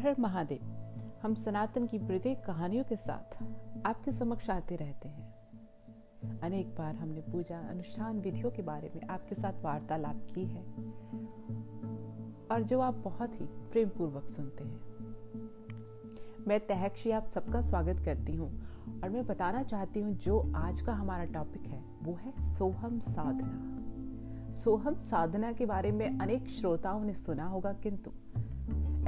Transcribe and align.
हर 0.00 0.14
महादेव, 0.18 0.60
हम 1.22 1.34
सनातन 1.34 1.86
की 1.86 1.98
प्रत्येक 1.98 2.38
कहानियों 2.44 2.84
के 2.84 2.96
साथ 2.96 3.36
आपके 3.86 4.12
समक्ष 4.12 4.48
आते 4.50 4.76
रहते 4.76 5.08
हैं। 5.08 6.38
अनेक 6.42 6.68
बार 6.76 6.94
हमने 6.94 7.20
पूजा 7.22 7.58
अनुष्ठान 7.70 8.20
विधियों 8.20 8.50
के 8.50 8.62
बारे 8.62 8.90
में 8.94 9.02
आपके 9.06 9.34
साथ 9.34 9.62
वार्तालाप 9.62 10.26
की 10.34 10.44
है 10.44 10.62
और 12.50 12.62
जो 12.62 12.80
आप 12.80 12.94
बहुत 12.94 13.40
ही 13.40 13.46
प्रेम 13.72 13.88
पूर्वक 13.88 14.30
सुनते 14.30 14.64
हैं। 14.64 14.80
मैं 16.46 16.58
तहक्षी 16.60 17.10
आप 17.10 17.26
सबका 17.26 17.60
स्वागत 17.60 18.04
करती 18.04 18.34
हूँ 18.34 18.50
और 19.02 19.10
मैं 19.10 19.26
बताना 19.26 19.62
चाहती 19.62 20.00
हूँ 20.00 20.14
जो 20.18 20.40
आज 20.56 20.80
का 20.80 20.92
हमारा 20.92 21.24
टॉपिक 21.24 21.66
है, 21.66 21.82
वो 22.02 22.14
है 22.14 22.32
सोहम 22.44 22.98
साधना। 23.00 24.52
सोहम 24.52 24.98
साधना 25.00 25.52
के 25.52 25.66
बारे 25.66 25.92
में 25.92 26.18
अनेक 26.18 26.48
श्रोताओं 26.50 27.04
ने 27.04 27.14
सुना 27.14 27.46
होगा, 27.46 27.72
किंतु 27.72 28.10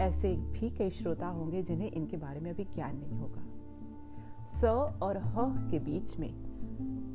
ऐसे 0.00 0.36
भी 0.36 0.70
कई 0.70 0.90
श्रोता 0.90 1.26
होंगे 1.26 1.62
जिन्हें 1.62 1.90
इनके 1.90 2.16
बारे 2.16 2.40
में 2.40 2.50
अभी 2.50 2.64
ज्ञान 2.64 2.96
नहीं 2.96 3.12
होगा। 3.12 3.42
स 4.46 4.64
और 5.02 5.18
ह 5.18 5.70
के 5.70 5.78
बीच 5.78 6.18
में 6.18 6.52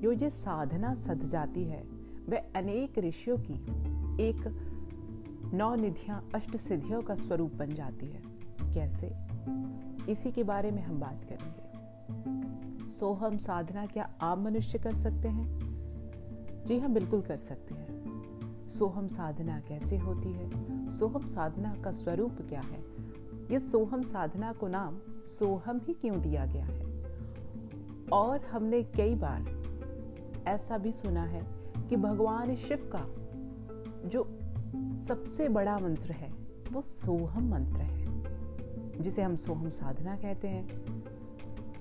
जो 0.01 0.11
ये 0.11 0.29
साधना 0.29 0.93
सद 0.93 1.29
जाती 1.29 1.63
है, 1.63 1.83
वह 2.29 2.43
अनेक 2.55 2.99
ऋषियों 2.99 3.37
की 3.37 3.53
एक 4.23 4.67
नौ 5.53 5.75
निधियाँ 5.75 6.29
अष्ट 6.35 6.57
सिद्धियों 6.57 7.01
का 7.01 7.15
स्वरूप 7.15 7.53
बन 7.53 7.73
जाती 7.73 8.05
है। 8.05 8.21
कैसे? 8.73 9.15
इसी 10.11 10.31
के 10.31 10.43
बारे 10.43 10.71
में 10.71 10.83
हम 10.83 10.99
बात 10.99 11.25
करेंगे। 11.29 11.67
सोहम 12.91 13.37
साधना 13.37 13.85
क्या 13.85 14.13
आप 14.21 14.37
मनुष्य 14.37 14.79
कर 14.79 14.93
सकते 14.93 15.27
हैं? 15.27 15.59
जी 16.65 16.79
हाँ 16.79 16.89
बिल्कुल 16.89 17.21
कर 17.21 17.35
सकते 17.35 17.75
हैं। 17.75 17.97
सोहम 18.69 19.07
साधना 19.07 19.59
कैसे 19.59 19.97
होती 19.97 20.31
है? 20.31 20.66
सोहम 20.91 21.27
साधना 21.27 21.75
का 21.75 21.91
स्वरूप 21.91 22.37
क्या 22.49 22.61
है? 22.61 22.83
ये 23.51 23.59
सोहम 23.59 24.03
साधना 24.03 24.53
को 24.53 24.67
नाम 24.67 24.97
सोहम 25.19 25.81
ही 25.83 25.93
क्यों 25.93 26.21
दिया 26.21 26.45
गया 26.45 26.65
है? 26.65 26.87
और 28.11 28.41
हमने 28.41 28.83
कई 28.83 29.15
बार 29.15 29.63
ऐसा 30.47 30.77
भी 30.77 30.91
सुना 30.91 31.23
है 31.23 31.47
कि 31.89 31.95
भगवान 31.95 32.55
शिव 32.55 32.91
का 32.95 33.05
जो 34.09 34.23
सबसे 35.07 35.49
बड़ा 35.49 35.79
मंत्र 35.79 36.11
है, 36.11 36.33
वो 36.73 36.81
सोहम 36.81 37.49
मंत्र 37.49 37.81
है, 37.81 38.23
जिसे 39.01 39.21
हम 39.21 39.35
सोहम 39.35 39.69
साधना 39.69 40.15
कहते 40.15 40.47
हैं। 40.47 40.85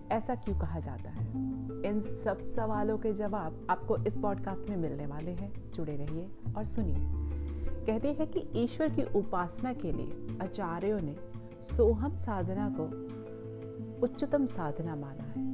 ऐसा 0.08 0.34
क्यों 0.34 0.58
कहा 0.58 0.80
जाता 0.80 1.11
है? 1.11 1.30
इन 1.84 2.20
सब 2.25 2.47
सवालों 2.47 2.98
के 2.98 3.12
जवाब 3.12 3.67
आपको 3.70 3.97
इस 3.97 4.19
पॉडकास्ट 4.19 4.70
में 4.70 4.77
मिलने 4.77 5.06
वाले 5.06 5.30
हैं। 5.30 5.73
जुड़े 5.73 5.97
रहिए 5.97 6.28
और 6.56 6.64
सुनिए। 6.64 7.25
कहते 7.87 8.12
हैं 8.12 8.27
कि 8.27 8.48
ईश्वर 8.56 8.89
की 8.89 9.03
उपासना 9.19 9.73
के 9.73 9.92
लिए 9.92 10.39
आचार्यों 10.42 10.98
ने 11.03 11.17
सोहम 11.77 12.17
साधना 12.17 12.75
को 12.79 12.84
उच्चतम 14.03 14.47
साधना 14.47 14.97
माना 14.97 15.23
है। 15.23 15.47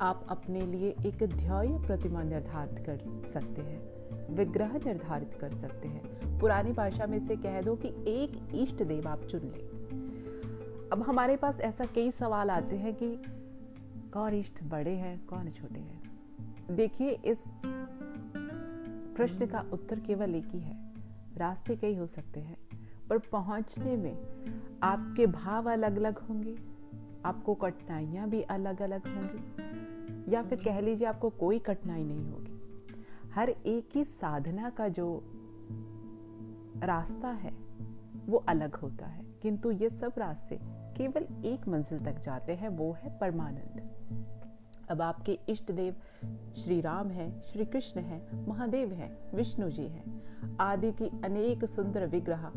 आप 0.00 0.26
अपने 0.28 0.60
लिए 0.60 0.94
एक 1.06 1.22
ध्येय 1.22 1.86
प्रतिमा 1.86 2.22
निर्धारित 2.22 2.78
कर 2.78 3.26
सकते 3.26 3.62
हैं, 3.62 3.80
विग्रह 4.34 4.72
निर्धारित 4.72 5.34
कर 5.34 5.50
सकते 5.50 5.88
हैं। 5.88 6.38
पुरानी 6.40 6.72
भाषा 6.72 7.06
में 7.06 7.18
से 7.18 7.36
कह 7.36 7.60
दो 7.62 7.76
कि 7.76 7.88
एक 7.88 8.54
इष्ट 8.54 8.82
देव 8.82 9.08
आप 9.08 9.24
चुन 9.24 9.40
लें। 9.40 9.76
अब 10.92 11.02
हमारे 11.02 11.36
पास 11.36 11.60
ऐसा 11.60 11.84
कई 11.84 12.10
सवाल 12.10 12.50
आते 12.50 12.76
हैं 12.76 12.94
कि 12.94 13.16
कौन 14.12 14.34
इष्ट 14.34 14.62
बड़े 14.62 14.94
हैं, 14.94 15.26
कौन 15.26 15.50
छोटे 15.50 15.80
हैं? 15.80 16.02
देखिए, 16.70 17.10
इस 17.10 17.38
प्रश्न 19.16 19.46
का 19.46 19.64
उत्तर 19.72 20.00
केवल 20.00 20.34
एक 20.34 20.46
ही 20.46 20.60
है। 20.60 20.75
रास्ते 21.38 21.76
कई 21.76 21.94
हो 21.94 22.06
सकते 22.06 22.40
हैं, 22.40 22.56
पर 23.10 23.18
पहुँचने 23.18 23.96
में 23.96 24.16
आपके 24.82 25.26
भाव 25.26 25.70
अलग 25.70 25.96
अलग 25.96 26.18
होंगे, 26.18 26.54
आपको 27.24 27.54
कठिनाइयाँ 27.54 28.28
भी 28.28 28.42
अलग 28.42 28.82
अलग 28.82 29.06
होंगी, 29.06 30.32
या 30.32 30.42
फिर 30.42 30.62
कह 30.64 30.80
लीजिए 30.80 31.08
आपको 31.08 31.30
कोई 31.30 31.58
कठिनाई 31.58 32.04
नहीं 32.04 32.30
होगी। 32.30 32.52
हर 33.34 33.50
एक 33.50 33.96
ही 33.96 34.04
साधना 34.04 34.70
का 34.70 34.88
जो 34.88 35.22
रास्ता 36.84 37.28
है, 37.28 37.52
वो 38.26 38.44
अलग 38.48 38.74
होता 38.74 39.06
है, 39.06 39.24
किंतु 39.42 39.70
ये 39.70 39.90
सब 39.90 40.12
रास्ते 40.18 40.58
केवल 40.96 41.26
एक 41.44 41.68
मंजिल 41.68 42.04
तक 42.04 42.20
जाते 42.20 42.54
हैं, 42.54 42.68
वो 42.68 42.92
है 42.92 43.18
परमानंद। 43.18 44.35
अब 44.90 45.02
आपके 45.02 45.38
इष्ट 45.48 45.72
देव 45.72 45.94
श्री 46.56 46.80
राम 46.80 47.08
है, 47.08 47.42
श्री 47.42 47.64
कृष्ण 47.64 48.00
है, 48.00 48.48
महादेव 48.48 48.92
है, 48.92 49.18
विष्णु 49.34 49.70
जी 49.70 49.82
हैं। 49.82 50.22
आदि 50.60 50.92
की 50.92 51.08
अनेक 51.24 51.64
सुंदर 51.64 52.06
विग्रह 52.06 52.52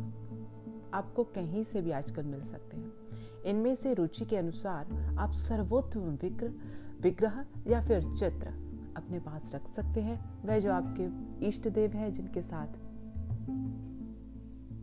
आपको 0.93 1.23
कहीं 1.23 1.63
से 1.63 1.81
भी 1.81 1.91
आजकल 1.91 2.23
मिल 2.23 2.43
सकते 2.43 2.77
हैं। 2.77 2.93
इनमें 3.45 3.75
से 3.75 3.93
रुचि 3.93 4.25
के 4.25 4.37
अनुसार 4.37 5.15
आप 5.19 5.31
सर्वोत्तम 5.31 5.99
विग्रह 5.99 6.53
विग्रह 7.01 7.45
या 7.67 7.87
फिर 7.87 8.15
चित्र 8.15 8.47
अपने 8.97 9.19
पास 9.19 9.51
रख 9.55 9.69
सकते 9.69 10.01
हैं। 10.01 10.47
वह 10.47 10.59
जो 10.59 10.73
आपके 10.73 11.05
इष्ट 11.47 11.69
देव 11.69 11.91
है, 11.91 12.11
जिनके 12.11 12.41
साथ 12.41 12.67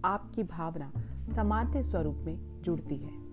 आपकी 0.04 0.42
भावना 0.42 0.92
सामान्य 1.32 1.82
स्वरूप 1.82 2.16
में 2.16 2.62
जुड़ती 2.62 2.96
है। 2.96 3.26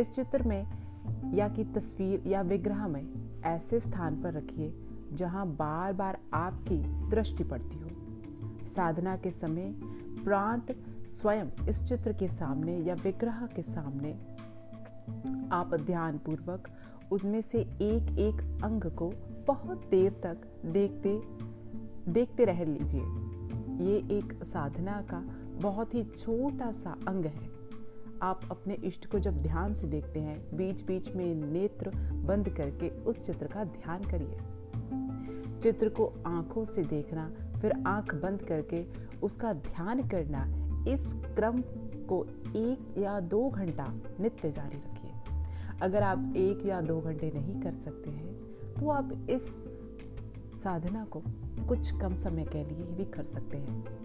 इस 0.00 0.12
चित्र 0.14 0.42
में 0.42 0.81
या 1.34 1.48
की 1.48 1.64
तस्वीर 1.64 2.22
या 2.26 2.40
विग्रह 2.42 2.88
में 2.88 3.06
ऐसे 3.44 3.80
स्थान 3.80 4.22
पर 4.22 4.32
रखिए 4.32 4.74
जहाँ 5.12 5.46
बार 5.46 5.92
बार 5.92 6.18
आपकी 6.34 6.78
दृष्टि 7.10 7.44
पड़ती 7.44 7.78
हो। 7.78 8.66
साधना 8.66 9.16
के 9.16 9.30
समय 9.30 9.74
प्रांत 10.24 10.76
स्वयं 11.06 11.46
इस 11.68 11.82
चित्र 11.82 12.12
के 12.12 12.28
सामने 12.28 12.76
या 12.78 12.94
विग्रह 12.94 13.46
के 13.46 13.62
सामने। 13.62 14.12
आप 15.52 15.74
ध्यान 15.74 16.18
पूर्वक 16.18 16.68
उनमें 17.12 17.40
से 17.40 17.58
एक 17.58 18.18
एक 18.18 18.60
अंग 18.64 18.82
को 18.82 19.12
बहुत 19.46 19.86
देर 19.90 20.12
तक 20.12 20.38
देखते 20.66 21.20
देखते 22.12 22.44
रह 22.44 22.64
लीजिए। 22.64 23.00
ये 23.86 23.96
एक 24.16 24.44
साधना 24.44 25.02
का 25.10 25.20
बहुत 25.62 25.94
ही 25.94 26.04
छोटा 26.04 26.70
सा 26.70 26.96
अंग 27.08 27.24
है। 27.24 27.51
आप 28.22 28.40
अपने 28.50 28.74
इष्ट 28.84 29.06
को 29.06 29.18
जब 29.18 29.42
ध्यान 29.42 29.72
से 29.72 29.86
देखते 29.86 30.20
हैं 30.20 30.38
बीच 30.56 30.82
बीच 30.82 31.14
में 31.14 31.34
नेत्र 31.34 31.90
बंद 32.26 32.48
करके 32.48 32.88
उस 33.02 33.20
चित्र 33.20 33.46
का 33.46 33.64
ध्यान 33.64 34.02
करिए। 34.04 35.60
चित्र 35.60 35.88
को 35.88 36.12
आँखों 36.26 36.64
से 36.64 36.82
देखना, 36.84 37.28
फिर 37.60 37.72
आँख 37.86 38.14
बंद 38.14 38.42
करके 38.42 38.84
उसका 39.20 39.52
ध्यान 39.52 40.08
करना, 40.08 40.44
इस 40.88 41.12
क्रम 41.36 41.60
को 42.08 42.24
एक 42.56 42.94
या 42.98 43.18
दो 43.20 43.48
घंटा 43.50 43.86
नित्य 44.20 44.50
जारी 44.50 44.76
रखिए। 44.78 45.10
अगर 45.82 46.02
आप 46.02 46.32
एक 46.36 46.66
या 46.66 46.80
दो 46.80 47.00
घंटे 47.00 47.30
नहीं 47.34 47.60
कर 47.60 47.72
सकते 47.72 48.10
हैं 48.10 48.34
तो 48.74 48.88
आप 48.88 49.12
इस 49.30 49.42
साधना 50.62 51.04
को 51.04 51.22
कुछ 51.68 51.90
कम 52.00 52.14
समय 52.16 52.44
के 52.44 52.64
लिए 52.64 52.84
भी 52.96 53.04
कर 53.04 53.22
सकते 53.22 53.56
हैं। 53.56 54.01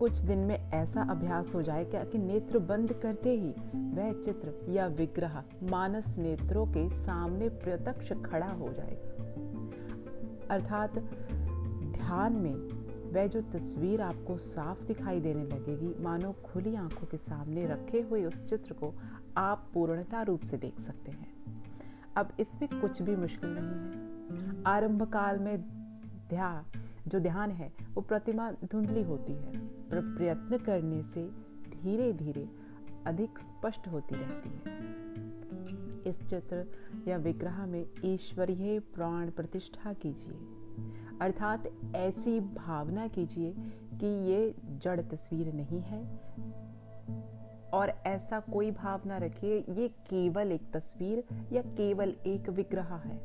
कुछ 0.00 0.18
दिन 0.18 0.38
में 0.38 0.70
ऐसा 0.70 1.02
अभ्यास 1.02 1.54
हो 1.54 1.62
जाए 1.62 1.84
क्या 1.84 2.04
कि 2.04 2.18
नेत्र 2.18 2.58
बंद 2.58 2.92
करते 2.92 3.30
ही 3.36 3.54
वह 3.76 4.12
चित्र 4.12 4.66
या 4.68 4.86
विग्रह 4.86 5.44
मानस 5.62 6.18
नेत्रों 6.18 6.66
के 6.66 6.90
सामने 6.90 7.48
प्रत्यक्ष 7.48 8.12
खड़ा 8.12 8.46
हो 8.46 8.68
जाएगा? 8.72 9.24
अर्थात 10.50 10.98
ध्यान 11.92 12.32
में 12.32 12.54
वह 13.12 13.26
जो 13.26 13.42
तस्वीर 13.42 14.02
आपको 14.02 14.38
साफ़ 14.38 14.84
दिखाई 14.84 15.20
देने 15.20 15.44
लगेगी, 15.44 16.04
मानो 16.04 16.32
खुली 16.32 16.74
आँखों 16.74 17.06
के 17.06 17.16
सामने 17.16 17.66
रखे 17.66 18.00
हुए 18.00 18.24
उस 18.24 18.44
चित्र 18.44 18.72
को 18.72 18.94
आप 19.36 19.70
पूर्णता 19.74 20.22
रूप 20.22 20.42
से 20.42 20.56
देख 20.56 20.80
सकते 20.80 21.10
हैं। 21.10 21.34
अब 22.16 22.28
इसमें 22.40 22.80
कुछ 22.80 23.02
भी 23.02 23.16
मुश्किल 23.16 23.50
नहीं 23.50 23.64
है। 23.64 24.62
आरंभ 24.66 25.02
काल 25.02 25.38
में 25.38 25.60
ध्यान 26.28 26.64
जो 27.08 27.20
ध्यान 27.20 27.50
है, 27.50 27.72
वो 27.94 28.00
प्रतिमा 28.00 28.50
धुंधली 28.50 29.02
होती 29.02 29.32
है। 29.32 29.79
प्रयत्न 29.94 30.58
करने 30.58 31.02
से 31.02 31.26
धीरे 31.82 32.12
धीरे 32.12 32.48
अधिक 33.06 33.38
स्पष्ट 33.38 33.88
होती 33.88 34.14
रहती 34.14 34.48
है। 34.48 34.90
इस 36.06 36.26
चित्र 36.26 36.66
या 37.08 37.16
विग्रह 37.16 37.66
में 37.66 37.86
ईश्वरीय 38.04 38.80
प्राण 38.80 39.30
प्रतिष्ठा 39.30 39.92
कीजिए। 39.92 40.38
अर्थात 41.20 41.64
ऐसी 41.96 42.40
भावना 42.40 43.08
कीजिए 43.08 43.54
कि 44.00 44.06
ये 44.06 44.54
जड़ 44.66 45.00
तस्वीर 45.00 45.52
नहीं 45.54 45.80
है। 45.80 46.20
और 47.72 47.88
ऐसा 47.88 48.40
कोई 48.40 48.70
भाव 48.70 49.00
ना 49.06 49.18
रखिए, 49.18 49.64
ये 49.68 49.88
केवल 49.88 50.52
एक 50.52 50.62
तस्वीर 50.72 51.24
या 51.52 51.62
केवल 51.62 52.16
एक 52.26 52.48
विग्रह 52.48 52.94
है। 52.94 53.16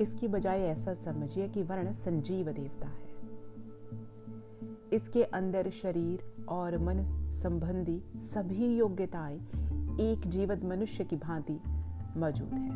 इसकी 0.00 0.28
बजाय 0.28 0.60
ऐसा 0.60 0.94
समझिए 0.94 1.48
कि 1.48 1.62
वर्ण 1.62 1.92
संजीव 1.92 2.52
देवता 2.52 2.88
है। 2.88 3.19
इसके 4.92 5.22
अंदर 5.22 5.70
शरीर 5.70 6.44
और 6.48 6.78
मन 6.78 7.30
संबंधी 7.32 8.02
सभी 8.16 8.76
योग्यताएँ 8.76 9.38
एक 10.00 10.22
जीवित 10.26 10.64
मनुष्य 10.64 11.04
की 11.04 11.16
भांति 11.16 11.60
मौजूद 12.16 12.48
है। 12.48 12.70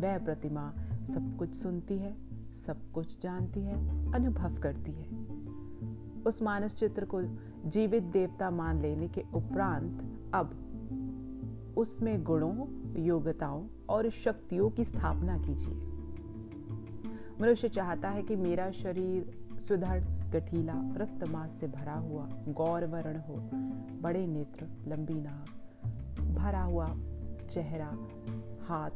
वह 0.00 0.24
प्रतिमा 0.24 0.72
सब 1.04 1.36
कुछ 1.36 1.54
सुनती 1.54 1.98
है, 1.98 2.16
सब 2.66 2.92
कुछ 2.94 3.22
जानती 3.22 3.60
है, 3.60 4.12
अनुभव 4.12 4.54
करती 4.54 4.92
है। 4.92 5.26
उस 6.22 6.42
मानस 6.42 6.74
चित्र 6.74 7.04
को 7.04 7.22
जीवित 7.70 8.02
देवता 8.02 8.50
मान 8.50 8.80
लेने 8.80 9.08
के 9.08 9.24
उपरांत 9.34 10.02
अब 10.34 10.62
उसमें 11.76 12.24
गुणों, 12.24 12.66
योग्यताओं 13.02 13.66
और 13.88 14.10
शक्तियों 14.10 14.70
की 14.70 14.84
स्थापना 14.84 15.38
कीजिए। 15.38 15.74
मनुष्य 17.40 17.68
चाहता 17.68 18.08
है 18.08 18.22
कि 18.22 18.36
मेरा 18.36 18.70
शरीर 18.70 19.38
सुदृढ़ 19.58 20.15
गठीला 20.32 20.74
रक्त 20.96 21.28
मास 21.28 21.52
से 21.52 21.66
भरा 21.66 21.94
हुआ 21.94 22.28
गौर 22.48 22.84
वर्ण 22.86 23.18
हो, 23.18 23.34
बड़े 24.00 24.26
नेत्र, 24.26 24.66
लंबी 24.88 25.14
नाक, 25.14 25.46
भरा 26.20 26.62
हुआ 26.62 26.86
चेहरा, 27.50 27.90
हाथ, 28.66 28.90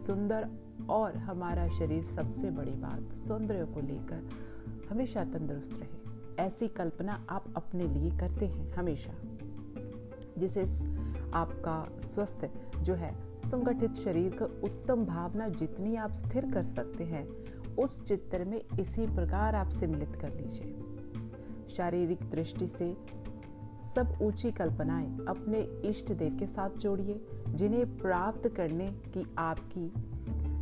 सुंदर 0.00 0.48
और 0.90 1.16
हमारा 1.16 1.68
शरीर 1.68 2.02
सबसे 2.04 2.50
बड़ी 2.50 2.70
बात, 2.70 3.12
सौंदर्य 3.12 3.64
को 3.64 3.80
लेकर 3.80 4.28
हमेशा 4.90 5.24
तंदुरुस्त 5.24 5.80
रहे। 5.80 6.44
ऐसी 6.44 6.68
कल्पना 6.68 7.26
आप 7.30 7.44
अपने 7.56 7.86
लिए 7.86 8.10
करते 8.10 8.46
हैं 8.46 8.72
हमेशा, 8.72 9.12
जिसे 10.38 10.62
आपका 11.34 11.98
स्वस्थ 11.98 12.50
जो 12.78 12.94
है, 12.94 13.14
संगठित 13.44 13.94
शरीर 13.94 14.36
का 14.36 14.44
उत्तम 14.44 15.04
भावना 15.04 15.48
जितनी 15.48 15.96
आप 15.96 16.12
स्थिर 16.12 16.52
कर 16.52 16.62
सकते 16.62 17.04
हैं 17.04 17.26
उस 17.78 18.04
चित्र 18.04 18.44
में 18.44 18.64
इसी 18.80 19.06
प्रकार 19.06 19.54
आप 19.54 19.70
सम्मिलित 19.70 20.14
कर 20.14 20.34
लीजिए। 20.34 20.74
शारीरिक 21.76 22.30
दृष्टि 22.30 22.66
से 22.66 22.96
सब 23.94 24.18
ऊँची 24.22 24.50
कल्पनाएँ 24.50 25.18
अपने 25.28 25.88
इष्ट 25.88 26.12
देव 26.12 26.36
के 26.38 26.46
साथ 26.46 26.70
जोड़िए, 26.70 27.20
जिन्हें 27.48 27.98
प्राप्त 27.98 28.48
करने 28.48 28.86
की 28.86 29.26
आपकी 29.38 29.92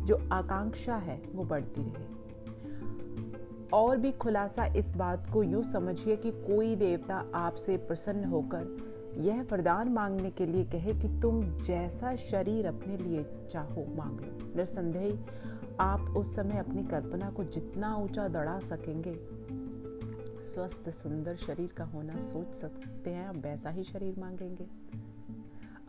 जो 0.05 0.29
आकांक्षा 0.31 0.95
है, 0.95 1.21
वो 1.33 1.43
बढ़ती 1.43 1.81
रहे। 1.81 2.17
और 3.73 3.97
भी 3.97 4.11
खुलासा 4.11 4.65
इस 4.65 4.95
बात 4.95 5.27
को 5.33 5.43
यूँ 5.43 5.63
समझिए 5.63 6.15
कि 6.15 6.31
कोई 6.31 6.75
देवता 6.75 7.25
आपसे 7.35 7.77
प्रसन्न 7.77 8.23
होकर 8.23 8.77
यह 9.17 9.41
वरदान 9.51 9.89
मांगने 9.89 10.29
के 10.29 10.45
लिए 10.45 10.63
कहे 10.63 10.93
कि 10.93 11.19
तुम 11.21 11.43
जैसा 11.43 12.15
शरीर 12.15 12.65
अपने 12.65 12.97
लिए 12.97 13.25
चाहो, 13.51 13.95
मांग 13.95 14.19
लो। 14.19 14.53
निसंदेह 14.55 15.25
आप 15.79 16.01
उस 16.01 16.35
समय 16.35 16.57
अपनी 16.57 16.83
कल्पना 16.83 17.31
को 17.31 17.43
जितना 17.43 17.95
ऊँचा 17.95 18.27
दड़ा 18.27 18.59
सकेंगे, 18.59 19.13
स्वस्थ, 20.43 20.89
सुंदर 20.89 21.35
शरीर 21.35 21.67
का 21.67 21.83
होना 21.83 22.17
सोच 22.17 22.53
सकते 22.53 23.09
हैं, 23.09 23.27
आप 23.27 23.35
वैसा 23.35 23.69
ही 23.69 23.83
शरीर 23.83 24.19
मांगेंगे। 24.19 24.67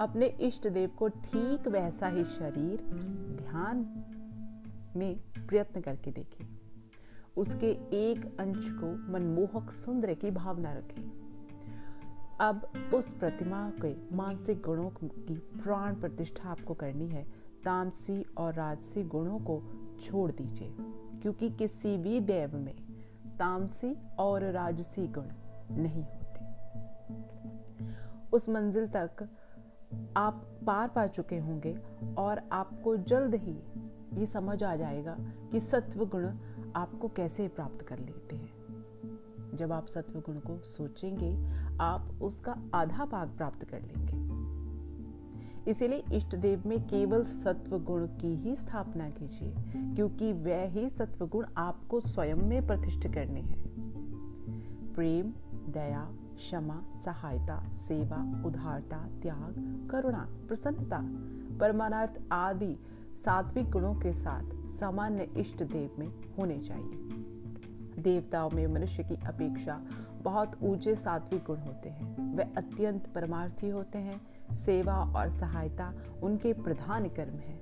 अपने 0.01 0.27
इष्ट 0.27 0.69
देव 0.69 0.91
को 0.91 1.09
ठीक 1.09 1.69
वैसा 1.69 2.09
ही 2.09 2.25
शरीर 2.25 2.81
ध्यान 3.49 4.05
में 4.97 5.21
प्रयत्न 5.49 5.81
करके 5.81 6.11
देखिए। 6.11 6.49
उसके 7.37 7.71
एक 7.93 8.37
अंश 8.41 8.71
को 8.71 9.13
मनमोहक, 9.13 9.71
सुंदर 9.71 10.15
की 10.15 10.31
भावना 10.31 10.73
रखें। 10.73 11.11
अब 12.41 12.73
उस 12.95 13.13
प्रतिमा 13.13 13.73
के 13.85 14.17
मानसिक 14.17 14.63
गुणों 14.63 14.91
की 14.91 15.35
प्राण 15.35 15.95
प्रतिष्ठा 15.95 16.49
आपको 16.49 16.75
करनी 16.75 17.09
है। 17.09 17.38
तामसी 17.65 18.23
और 18.39 18.55
राजसी 18.55 19.03
गुणों 19.05 19.39
को 19.41 19.61
छोड़ 20.01 20.31
दीजिए, 20.33 20.75
क्योंकि 21.23 21.51
किसी 21.51 21.97
भी 21.97 22.21
देव 22.21 22.57
में 22.57 22.75
तामसी 23.39 23.97
और 24.19 24.45
राजसी 24.45 25.07
गुण 25.09 25.27
नहीं 25.71 26.05
होते। 26.05 26.47
उस 28.33 28.49
मंजिल 28.49 28.87
तक 28.87 29.29
आप 30.17 30.45
पार 30.67 30.89
पा 30.89 31.07
चुके 31.07 31.39
होंगे 31.39 31.77
और 32.19 32.43
आपको 32.53 32.97
जल्द 32.97 33.35
ही 33.35 33.57
ये 34.15 34.27
समझ 34.27 34.63
आ 34.63 34.77
जाएगा 34.77 35.17
कि 35.53 35.61
सत्व 35.61 36.05
गुण 36.07 36.27
आपको 36.77 37.09
कैसे 37.09 37.49
प्राप्त 37.49 37.83
कर 37.83 37.99
लेते 37.99 38.37
हैं। 38.37 39.57
जब 39.57 39.73
आप 39.73 39.87
सत्व 39.87 40.21
गुण 40.21 40.39
को 40.39 40.59
सोचेंगे, 40.59 41.33
आप 41.81 42.19
उसका 42.23 42.57
आधा 42.75 43.05
भाग 43.05 43.37
प्राप्त 43.37 43.65
कर 43.65 43.81
लेंगे। 43.81 44.28
इसीलिए 45.69 46.05
इष्ट 46.13 46.37
देव 46.37 46.63
में 46.67 46.87
केवल 46.87 47.25
सत्व 47.25 47.79
गुण 47.79 48.07
की 48.07 48.35
ही 48.35 48.57
स्थापना 48.57 49.11
कीजिए, 49.11 49.55
क्योंकि 49.95 50.33
वह 50.33 50.65
ही 50.65 50.91
सत्व 50.91 51.27
गुण 51.27 51.47
आपको 51.57 52.01
स्वयं 52.01 52.37
में 52.37 52.67
प्रतिष्ठित 52.67 53.15
करने 53.15 53.41
हैं। 53.41 53.63
प्रेम, 54.95 55.33
दया, 55.73 56.13
क्षमा, 56.37 56.83
सहायता, 57.05 57.77
सेवा, 57.77 58.43
उदारता, 58.47 59.09
त्याग, 59.23 59.89
करुणा, 59.91 60.29
प्रसन्नता, 60.49 60.99
परमानर्थ 61.59 62.23
आदि 62.33 62.77
सात्विक 63.25 63.71
गुणों 63.71 63.95
के 63.95 64.13
साथ 64.13 64.71
सामान्य 64.71 65.23
इष्ट 65.37 65.63
देव 65.63 65.91
में 65.99 66.09
होने 66.39 66.59
चाहिए। 66.59 67.07
देवताओं 68.03 68.51
में 68.51 68.67
मनुष्य 68.67 69.03
की 69.03 69.15
अपेक्षा 69.15 69.81
बहुत 70.23 70.59
ऊँचे 70.63 70.95
सात्विक 70.97 71.45
गुण 71.47 71.57
होते 71.57 71.89
हैं। 71.89 72.37
वे 72.37 72.43
अत्यंत 72.57 73.07
परमार्थी 73.15 73.69
होते 73.69 73.99
हैं। 73.99 74.21
सेवा 74.55 74.97
और 75.17 75.31
सहायता 75.31 75.93
उनके 76.23 76.53
प्रधान 76.53 77.09
कर्म 77.09 77.35
है। 77.35 77.59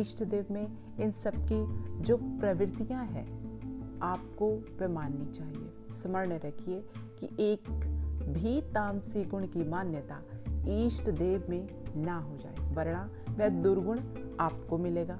इष्ट 0.00 0.24
देव 0.24 0.46
में 0.50 0.68
इन 1.00 1.12
सब 1.12 1.32
की 1.52 1.64
जो 2.02 2.16
प्रवृत्तियाँ 2.16 3.04
हैं, 3.04 3.38
आपको 4.02 4.50
वे 4.50 4.86
माननी 4.86 5.32
चाहिए। 5.32 5.94
स्मरण 5.94 6.32
रखिए 6.32 6.84
कि 7.20 7.28
एक 7.40 7.70
भी 8.28 8.60
तामसी 8.60 9.24
गुण 9.24 9.46
की 9.46 9.68
मान्यता 9.68 10.22
इष्ट 10.68 11.10
देव 11.10 11.46
में 11.48 11.68
ना 11.96 12.18
हो 12.18 12.36
जाए, 12.36 12.74
वरना 12.74 13.10
वह 13.30 13.48
दुर्गुण 13.48 14.00
आपको 14.40 14.78
मिलेगा। 14.78 15.18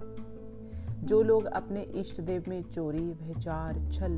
जो 1.04 1.22
लोग 1.22 1.44
अपने 1.44 1.82
इष्ट 1.82 2.20
देव 2.20 2.44
में 2.48 2.62
चोरी 2.62 3.12
व्यचार 3.12 3.90
छल, 3.92 4.12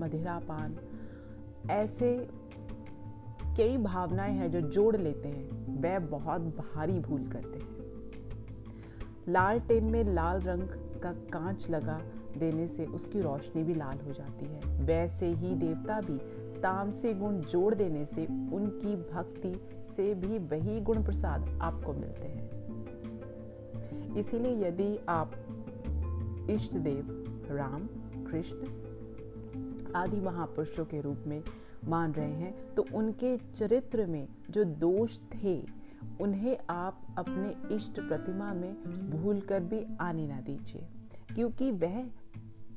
मदिरापान, 0.00 0.76
ऐसे 1.70 2.28
कई 3.58 3.76
भावनाएँ 3.76 4.34
हैं 4.34 4.50
जो 4.50 4.60
जोड़ 4.60 4.96
लेते 4.96 5.28
हैं। 5.28 5.58
वह 5.82 5.98
बहुत 5.98 6.40
भारी 6.40 6.98
भूल 7.00 7.28
करते 7.28 7.58
हैं। 7.58 7.76
लाल 9.28 9.60
टेन 9.60 9.84
में 9.84 10.04
लाल 10.04 10.40
रंग 10.40 10.62
का 11.02 11.12
कांच 11.12 11.70
लगा 11.70 12.00
देने 12.38 12.68
से 12.68 12.86
उसकी 12.86 13.20
रोशनी 13.20 13.62
भी 13.62 13.74
लाल 13.74 13.98
हो 14.06 14.12
जाती 14.12 14.46
है। 14.46 14.60
वैसे 14.84 15.26
ही 15.26 15.54
देवता 15.54 16.00
भी 16.00 16.18
तामसी 16.60 17.14
गुण 17.14 17.40
जोड़ 17.40 17.74
देने 17.74 18.06
से 18.06 18.26
उनकी 18.26 18.96
भक्ति 18.96 19.52
से 19.96 20.14
भी 20.14 20.38
वही 20.38 20.80
गुण 20.80 21.04
प्रसाद 21.04 21.58
आपको 21.62 21.92
मिलते 21.92 22.26
हैं। 22.26 22.48
इसीलिए 24.16 24.68
यदि 24.68 24.98
आप 25.08 25.32
इष्ट 26.50 26.72
देव 26.72 27.24
राम, 27.50 27.86
कृष्ण 28.24 28.56
आदि 29.92 30.20
महापुरुषों 30.20 30.84
के 30.84 31.00
रूप 31.00 31.18
में 31.26 31.42
मान 31.84 32.12
रहे 32.12 32.32
हैं 32.32 32.74
तो 32.74 32.84
उनके 32.94 33.36
चरित्र 33.36 34.06
में 34.06 34.26
जो 34.50 34.64
दोष 34.64 35.18
थे, 35.34 35.62
उन्हें 36.20 36.56
आप 36.70 37.00
अपने 37.18 37.74
इष्ट 37.74 38.00
प्रतिमा 38.00 38.52
में 38.54 38.74
भूल 39.10 39.40
कर 39.40 39.60
भी 39.60 39.84
आने 40.00 40.26
ना 40.26 40.40
दीजिए। 40.40 40.86
क्योंकि 41.34 41.70
वह 41.72 42.02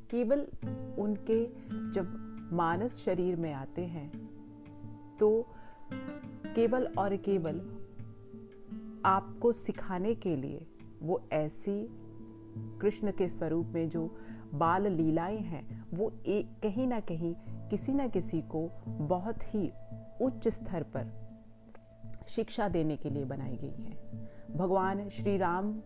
केवल 0.10 0.48
उनके 1.00 1.46
जब 1.92 2.50
मानस 2.54 2.96
शरीर 3.06 3.36
में 3.36 3.54
आते 3.54 3.82
हैं 3.82 4.10
तो 5.20 5.48
केवल 6.56 6.86
और 6.98 7.16
केवल 7.18 7.62
आपको 9.06 9.52
सिखाने 9.52 10.14
के 10.16 10.36
लिए 10.36 10.66
वो 11.02 11.22
ऐसी 11.32 11.90
कृष्ण 12.82 13.12
के 13.12 13.28
स्वरूप 13.28 13.68
में 13.68 13.90
जो 13.90 14.10
बाल 14.54 14.88
लीलाएँ 14.88 15.38
हैं, 15.38 15.86
वो 15.94 16.12
एक 16.26 16.48
कहीं 16.64 16.88
ना 16.88 17.00
कहीं 17.00 17.34
किसी 17.72 17.94
ना 17.94 18.08
किसी 18.08 18.42
को 18.42 18.70
बहुत 18.88 19.56
ही 19.56 19.72
उच्च 20.22 20.48
स्तर 20.48 20.84
पर 20.84 21.08
शिक्षा 22.28 22.70
देने 22.70 22.98
के 22.98 23.10
लिए 23.10 23.26
बनाई 23.26 23.58
गई 23.62 23.84
है। 23.84 23.98
भगवान 24.58 25.10
श्री 25.10 25.38
राम 25.38 25.82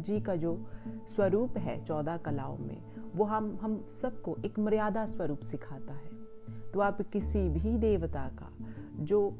जी 0.00 0.20
का 0.20 0.36
जो 0.36 0.70
स्वरूप 1.08 1.56
है 1.56 1.84
चौदह 1.84 2.16
कलाओं 2.16 2.56
में, 2.58 2.82
वो 3.16 3.24
हम 3.24 3.58
हम 3.62 3.88
सबको 4.02 4.36
एक 4.44 4.58
मर्यादा 4.58 5.06
स्वरूप 5.06 5.40
सिखाता 5.40 5.92
है। 5.92 6.18
तो 6.74 6.80
आप 6.80 7.02
किसी 7.02 7.48
भी 7.48 7.78
देवता 7.78 8.28
का 8.28 8.52
जो 9.00 9.38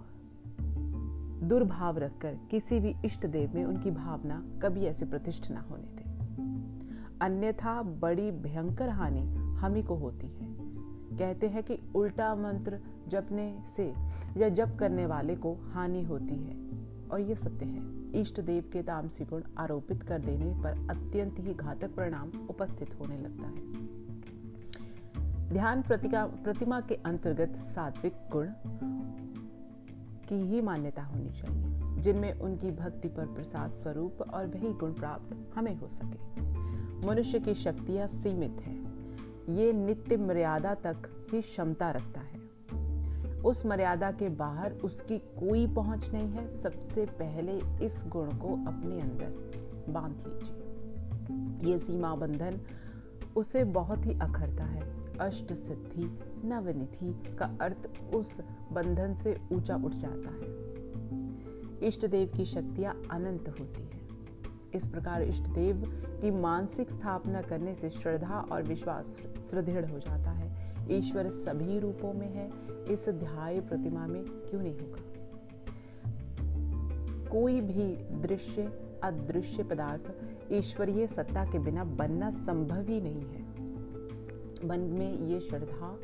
दुर्भाव 1.43 1.99
रखकर 1.99 2.39
किसी 2.51 2.81
भी 2.81 2.95
इष्ट 3.05 3.27
देव 3.27 3.53
में 3.55 3.65
उनकी 3.65 3.91
भावना 3.91 4.45
कभी 4.63 4.85
ऐसे 4.85 5.07
प्रतिष्ठ 5.07 5.51
ना 5.51 5.61
होने 5.61 5.83
दे। 5.83 6.09
अन्यथा 7.21 7.83
बड़ी 7.83 8.31
भयंकर 8.31 8.89
हानि 8.89 9.21
हम 9.35 9.75
ही 9.75 9.83
को 9.83 9.95
होती 9.95 10.27
है। 10.27 10.48
कहते 11.19 11.49
हैं 11.49 11.63
कि 11.63 11.79
उल्टा 11.95 12.35
मंत्र 12.35 12.81
जपने 13.09 13.63
से 13.77 13.95
या 14.37 14.49
जप 14.49 14.77
करने 14.81 15.07
वाले 15.07 15.37
को 15.37 15.55
हानि 15.55 16.03
होती 16.03 16.37
है। 16.37 16.69
और 17.09 17.21
ये 17.21 17.35
सत्य 17.35 17.67
है। 17.67 17.99
इष्ट 18.21 18.41
देव 18.41 18.71
के 18.73 18.83
तामसी 18.83 19.25
गुण 19.25 19.43
आरोपित 19.59 20.03
कर 20.03 20.19
देने 20.19 20.63
पर 20.63 20.71
अत्यंत 20.71 21.37
ही 21.39 21.55
घातक 21.55 21.95
परिणाम 21.95 22.47
उपस्थित 22.51 23.01
होने 23.01 23.19
लगता 23.19 23.49
है। 23.49 23.89
ध्यान 25.49 25.83
प्रतिमा 25.83 26.81
के 26.81 26.95
अंतर्गत 26.95 27.65
सात्विक 27.65 28.13
गुण 28.33 28.47
की 30.29 30.35
ही 30.35 30.61
मान्यता 30.61 31.03
होनी 31.03 31.31
चाहिए, 31.31 32.01
जिनमें 32.03 32.41
उनकी 32.41 32.71
भक्ति 32.71 33.09
पर 33.09 33.27
प्रसाद 33.27 33.71
स्वरूप 33.71 34.23
और 34.35 34.47
वही 34.47 34.73
गुण 34.73 34.93
प्राप्त 34.93 35.59
हमें 35.59 35.75
हो 35.75 35.89
सके। 35.89 36.41
मनुष्य 37.07 37.41
की 37.41 37.55
शक्तियाँ 37.55 38.09
सीमित 38.09 38.57
है। 38.63 38.88
ये 39.49 39.73
नित्य 39.73 40.17
मर्यादा 40.17 40.75
तक 40.75 40.97
ही 41.33 41.41
क्षमता 41.41 41.91
रखता 41.91 42.21
है। 42.21 42.49
उस 43.41 43.67
मर्यादा 43.67 44.11
के 44.11 44.29
बाहर 44.29 44.73
उसकी 44.73 45.19
कोई 45.19 45.67
पहुँच 45.67 46.11
नहीं 46.13 46.29
है। 46.29 46.53
सबसे 46.53 47.07
पहले 47.07 47.85
इस 47.87 48.05
गुण 48.07 48.29
को 48.29 48.49
अपने 48.49 49.01
अंदर 49.01 49.53
बाँध 49.93 50.25
लीजिए। 50.27 51.73
ये 51.73 51.79
सीमा 51.79 52.15
बंधन 52.15 52.61
उसे 53.37 53.65
बहुत 53.65 54.07
ही 54.07 54.13
अखरता 54.13 54.65
है। 54.65 55.09
अष्ट 55.19 55.53
सिद्धि, 55.53 56.19
नवनिधि 56.45 57.37
का 57.37 57.59
अर्थ 57.61 58.15
उस 58.15 58.41
बंधन 58.73 59.15
से 59.15 59.41
ऊँचा 59.53 59.77
उठ 59.77 59.93
जाता 59.93 60.31
है। 60.31 60.69
इष्ट 61.89 62.07
देव 62.07 62.33
की 62.37 62.45
शक्तियाँ 62.45 63.03
अनंत 63.11 63.49
होती 63.49 63.83
है। 63.83 63.98
इस 64.75 64.89
प्रकार 64.89 65.23
इष्ट 65.23 65.43
देव 65.43 65.83
की 66.23 66.31
मानसिक 66.31 66.91
स्थापना 66.91 67.43
करने 67.43 67.75
से 67.75 67.91
श्रद्धा 67.91 68.41
और 68.53 68.63
विश्वास 68.63 69.17
सुदृढ़ 69.51 69.91
हो 69.91 69.99
जाता 69.99 70.31
है। 70.31 70.75
ईश्वर 70.93 71.31
सभी 71.31 71.79
रूपों 71.79 72.13
में 72.13 72.33
है। 72.33 72.51
इस 72.93 73.09
ध्याय 73.09 73.61
प्रतिमा 73.61 74.07
में 74.07 74.25
क्यों 74.25 74.63
नहीं 74.63 74.79
होगा? 74.79 75.03
कोई 77.31 77.61
भी 77.61 77.97
दृश्य, 78.21 78.63
अदृश्य 79.05 79.63
पदार्थ 79.63 80.15
ईश्वरीय 80.53 81.07
सत्ता 81.07 81.45
के 81.45 81.59
बिना 81.59 81.85
बनना 81.85 82.31
संभव 82.31 82.81
ही 82.81 83.01
नहीं 83.01 83.23
है। 83.23 83.43
मन 84.69 84.81
में 84.81 85.19
ये 85.19 85.41
श्रद्धा 85.41 85.99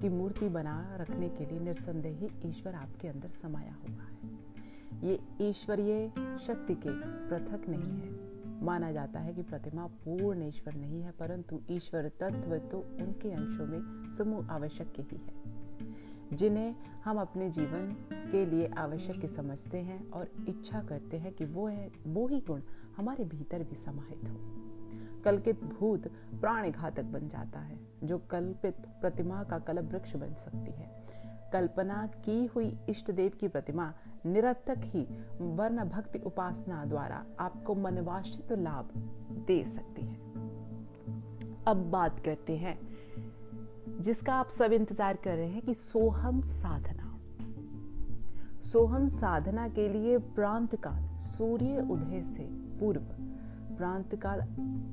की 0.00 0.08
मूर्ति 0.08 0.48
बना 0.48 0.96
रखने 1.00 1.28
के 1.28 1.46
लिए 1.46 1.60
निर्संदेह 1.60 2.16
ही 2.16 2.50
ईश्वर 2.50 2.74
आपके 2.74 3.08
अंदर 3.08 3.28
समाया 3.28 3.76
हुआ 3.88 4.02
है। 4.02 4.53
ये 5.02 5.18
ईश्वरीय 5.40 6.08
शक्ति 6.38 6.74
के 6.76 6.90
पृथक 7.28 7.68
नहीं 7.68 8.00
है। 8.00 8.12
माना 8.64 8.90
जाता 8.92 9.20
है 9.20 9.32
कि 9.34 9.42
प्रतिमा 9.42 9.86
पूर्ण 10.04 10.42
ईश्वर 10.42 10.74
नहीं 10.74 11.02
है, 11.02 11.10
परंतु 11.10 11.60
ईश्वर 11.70 12.08
तत्व 12.20 12.56
तो 12.70 12.78
उनके 13.00 13.32
अंशों 13.32 13.66
में 13.66 14.10
समूह 14.10 14.52
आवश्यक 14.52 14.92
ही 15.00 15.16
है, 15.16 16.36
जिन्हें 16.36 16.74
हम 17.04 17.18
अपने 17.18 17.50
जीवन 17.50 17.94
के 18.12 18.44
लिए 18.46 18.70
आवश्यक 18.78 19.26
समझते 19.26 19.78
हैं 19.78 20.10
और 20.10 20.30
इच्छा 20.48 20.82
करते 20.82 21.16
हैं 21.16 21.32
कि 21.32 21.44
वो 21.44 21.66
है, 21.66 21.90
वो 22.06 22.26
ही 22.28 22.40
गुण 22.40 22.60
हमारे 22.96 23.24
भीतर 23.26 23.62
भी 23.62 23.76
समाहित 23.76 24.24
हो। 24.24 25.20
कल्पित 25.24 25.64
भूत 25.64 26.08
प्राण 26.40 26.70
घातक 26.70 27.04
बन 27.04 27.28
जाता 27.28 27.60
है, 27.60 27.78
जो 28.04 28.18
कल्पित 28.30 28.76
प्रतिमा 29.00 29.42
का 29.42 29.58
कल्प 29.58 29.92
वृक्ष 29.92 30.16
बन 30.16 30.34
सकती 30.36 30.72
है। 30.72 30.90
कल्पना 31.52 32.06
की 32.24 32.44
हुई 32.46 32.76
इष्ट 32.88 33.10
देव 33.10 33.32
की 33.40 33.48
प्रतिमा 33.48 33.92
निरर्थक 34.24 34.80
ही 34.84 35.06
वर्ण 35.40 35.84
भक्ति 35.84 36.18
उपासना 36.18 36.84
द्वारा 36.84 37.24
आपको 37.40 37.74
मनवाश्चित 37.74 38.52
लाभ 38.52 38.90
दे 39.46 39.62
सकती 39.64 40.02
है। 40.02 40.22
अब 41.66 41.88
बात 41.90 42.20
करते 42.20 42.56
हैं, 42.56 42.78
जिसका 44.00 44.34
आप 44.34 44.50
सब 44.50 44.72
इंतज़ार 44.72 45.16
कर 45.16 45.36
रहे 45.36 45.48
हैं 45.48 45.62
कि 45.62 45.74
सोहम 45.74 46.40
साधना। 46.42 47.10
सोहम 48.62 49.08
साधना 49.08 49.68
के 49.68 49.88
लिए 49.88 50.18
प्रांत 50.18 50.74
काल 50.76 51.02
सूर्य 51.20 51.86
उदय 51.90 52.22
से 52.22 52.48
पूर्व 52.80 53.00
प्रांत 53.76 54.14
काल 54.14 54.40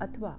अथवा 0.02 0.36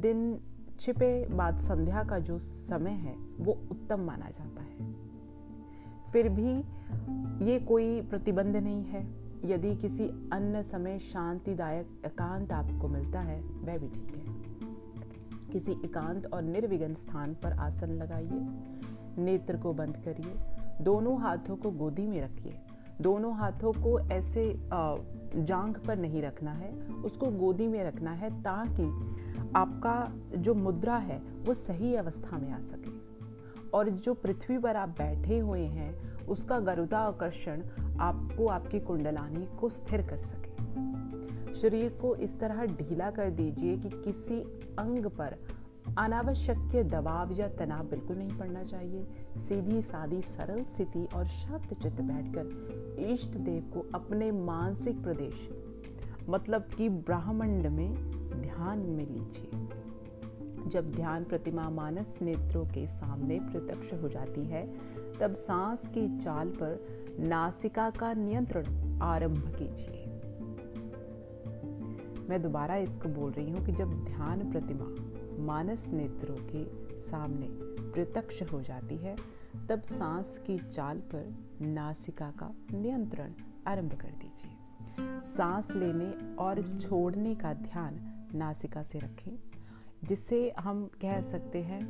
दिन 0.00 0.40
छिपे 0.80 1.26
बाद 1.30 1.58
संध्या 1.58 2.02
का 2.04 2.18
जो 2.18 2.38
समय 2.38 2.90
है, 2.90 3.14
वो 3.38 3.52
उत्तम 3.70 4.00
माना 4.00 4.30
जाता 4.30 4.62
है। 4.62 4.90
फिर 6.12 6.28
भी 6.28 6.58
ये 7.44 7.58
कोई 7.58 8.00
प्रतिबंध 8.00 8.56
नहीं 8.56 8.84
है। 8.84 9.06
यदि 9.44 9.74
किसी 9.76 10.08
अन्य 10.32 10.62
समय 10.62 10.98
शांतिदायक 10.98 12.02
एकांत 12.06 12.52
आपको 12.52 12.88
मिलता 12.88 13.20
है, 13.20 13.40
वह 13.40 13.78
भी 13.78 13.88
ठीक 13.88 14.14
है। 14.16 14.42
किसी 15.52 15.72
एकांत 15.72 16.26
और 16.26 16.42
निर्विघ्न 16.42 16.94
स्थान 16.94 17.34
पर 17.34 17.52
आसन 17.52 17.90
लगाइए। 17.90 18.46
नेत्र 19.22 19.56
को 19.56 19.72
बंद 19.72 19.96
करिए। 19.96 20.34
दोनों 20.84 21.20
हाथों 21.20 21.56
को 21.56 21.70
गोदी 21.70 22.06
में 22.06 22.20
रखिए। 22.22 22.58
दोनों 23.00 23.34
हाथों 23.34 23.72
को 23.72 23.98
ऐसे 24.00 24.54
जांग 25.36 25.74
पर 25.74 25.98
नहीं 25.98 26.22
रखना 26.22 26.52
है। 26.52 26.72
उसको 27.04 27.26
गोदी 27.26 27.66
में 27.66 27.84
रखना 27.84 28.10
है 28.10 28.42
ताकि 28.42 28.84
आपका 29.56 30.12
जो 30.36 30.54
मुद्रा 30.54 30.96
है, 30.96 31.18
वो 31.18 31.54
सही 31.54 31.94
अवस्था 31.94 32.38
में 32.38 32.50
आ 32.52 32.60
सके। 32.60 33.11
और 33.74 33.88
जो 33.90 34.14
पृथ्वी 34.14 34.58
पर 34.58 34.76
आप 34.76 34.88
बैठे 34.88 35.38
हुए 35.38 35.60
हैं, 35.60 36.18
उसका 36.26 36.58
गरुदाकर्षण 36.58 37.62
आपको 38.00 38.46
आपकी 38.46 38.80
कुंडलानी 38.80 39.46
को 39.60 39.68
स्थिर 39.68 40.02
कर 40.02 40.16
सके। 40.16 40.52
शरीर 41.54 41.90
को 41.90 42.14
इस 42.16 42.40
तरह 42.40 42.64
ढीला 42.66 43.10
कर 43.10 43.30
दीजिए 43.30 43.76
कि 43.76 43.88
किसी 43.88 44.40
अंग 44.78 45.06
पर 45.06 45.36
अनावश्यक 45.98 46.58
दबाव 46.88 47.32
या 47.32 47.48
तनाव 47.48 47.86
बिल्कुल 47.86 48.16
नहीं 48.16 48.38
पड़ना 48.38 48.62
चाहिए। 48.62 49.06
सीधी 49.38 49.82
सादी 49.82 50.22
सरल 50.22 50.64
स्थिति 50.64 51.08
और 51.14 51.26
शांत 51.26 51.74
चित्त 51.74 52.00
बैठकर 52.00 52.96
इष्ट 53.08 53.28
देव 53.28 53.70
को 53.74 53.86
अपने 53.94 54.30
मानसिक 54.30 55.02
प्रदेश 55.02 55.50
मतलब 56.28 56.62
कि 56.62 56.88
ब्राह्मंड 56.88 57.66
में 57.66 57.94
ध्यान 58.42 58.78
में 58.78 59.06
लीजिए। 59.06 59.81
जब 60.68 60.92
ध्यान 60.92 61.24
प्रतिमा 61.24 61.70
मानस 61.70 62.18
नेत्रों 62.22 62.64
के 62.64 62.86
सामने 62.86 63.40
प्रत्यक्ष 63.40 64.02
हो 64.02 64.08
जाती 64.08 64.44
है, 64.44 64.66
तब 65.20 65.34
सांस 65.34 65.88
की 65.88 66.18
चाल 66.18 66.48
पर 66.48 66.86
नासिका 67.18 67.90
का 67.90 68.12
नियंत्रण 68.14 68.98
आरंभ 69.02 69.56
कीजिए। 69.58 69.98
मैं 72.28 72.42
दोबारा 72.42 72.76
इसको 72.76 73.08
बोल 73.08 73.32
रही 73.32 73.50
हूँ 73.50 73.66
कि 73.66 73.72
जब 73.72 74.04
ध्यान 74.04 74.50
प्रतिमा 74.50 74.86
मानस 75.42 75.88
नेत्रों 75.88 76.36
के 76.36 76.64
सामने 76.98 77.46
प्रत्यक्ष 77.92 78.42
हो 78.52 78.62
जाती 78.62 78.96
है, 78.96 79.16
तब 79.68 79.82
सांस 79.82 80.42
की 80.46 80.58
चाल 80.58 80.98
पर 80.98 81.34
नासिका 81.60 82.30
का 82.30 82.54
नियंत्रण 82.72 83.32
आरंभ 83.66 83.92
कर 83.92 84.08
दीजिए। 84.08 84.56
सांस 85.24 85.70
लेने 85.70 86.34
और 86.36 86.78
छोड़ने 86.78 87.34
का 87.34 87.54
ध्यान 87.54 87.98
नासिका 88.34 88.82
से 88.82 88.98
रखें। 88.98 89.51
जिसे 90.04 90.52
हम 90.58 90.84
कह 91.02 91.20
सकते 91.20 91.62
हैं 91.62 91.82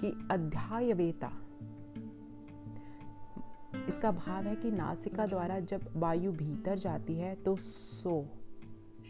कि 0.00 0.12
अध्यायवेता। 0.30 1.30
इसका 3.88 4.10
भाव 4.12 4.44
है 4.44 4.54
कि 4.56 4.70
नासिका 4.70 5.26
द्वारा 5.26 5.58
जब 5.60 5.90
वायु 5.96 6.32
भीतर 6.32 6.78
जाती 6.78 7.14
है 7.14 7.34
तो 7.34 7.56
सो 7.56 8.24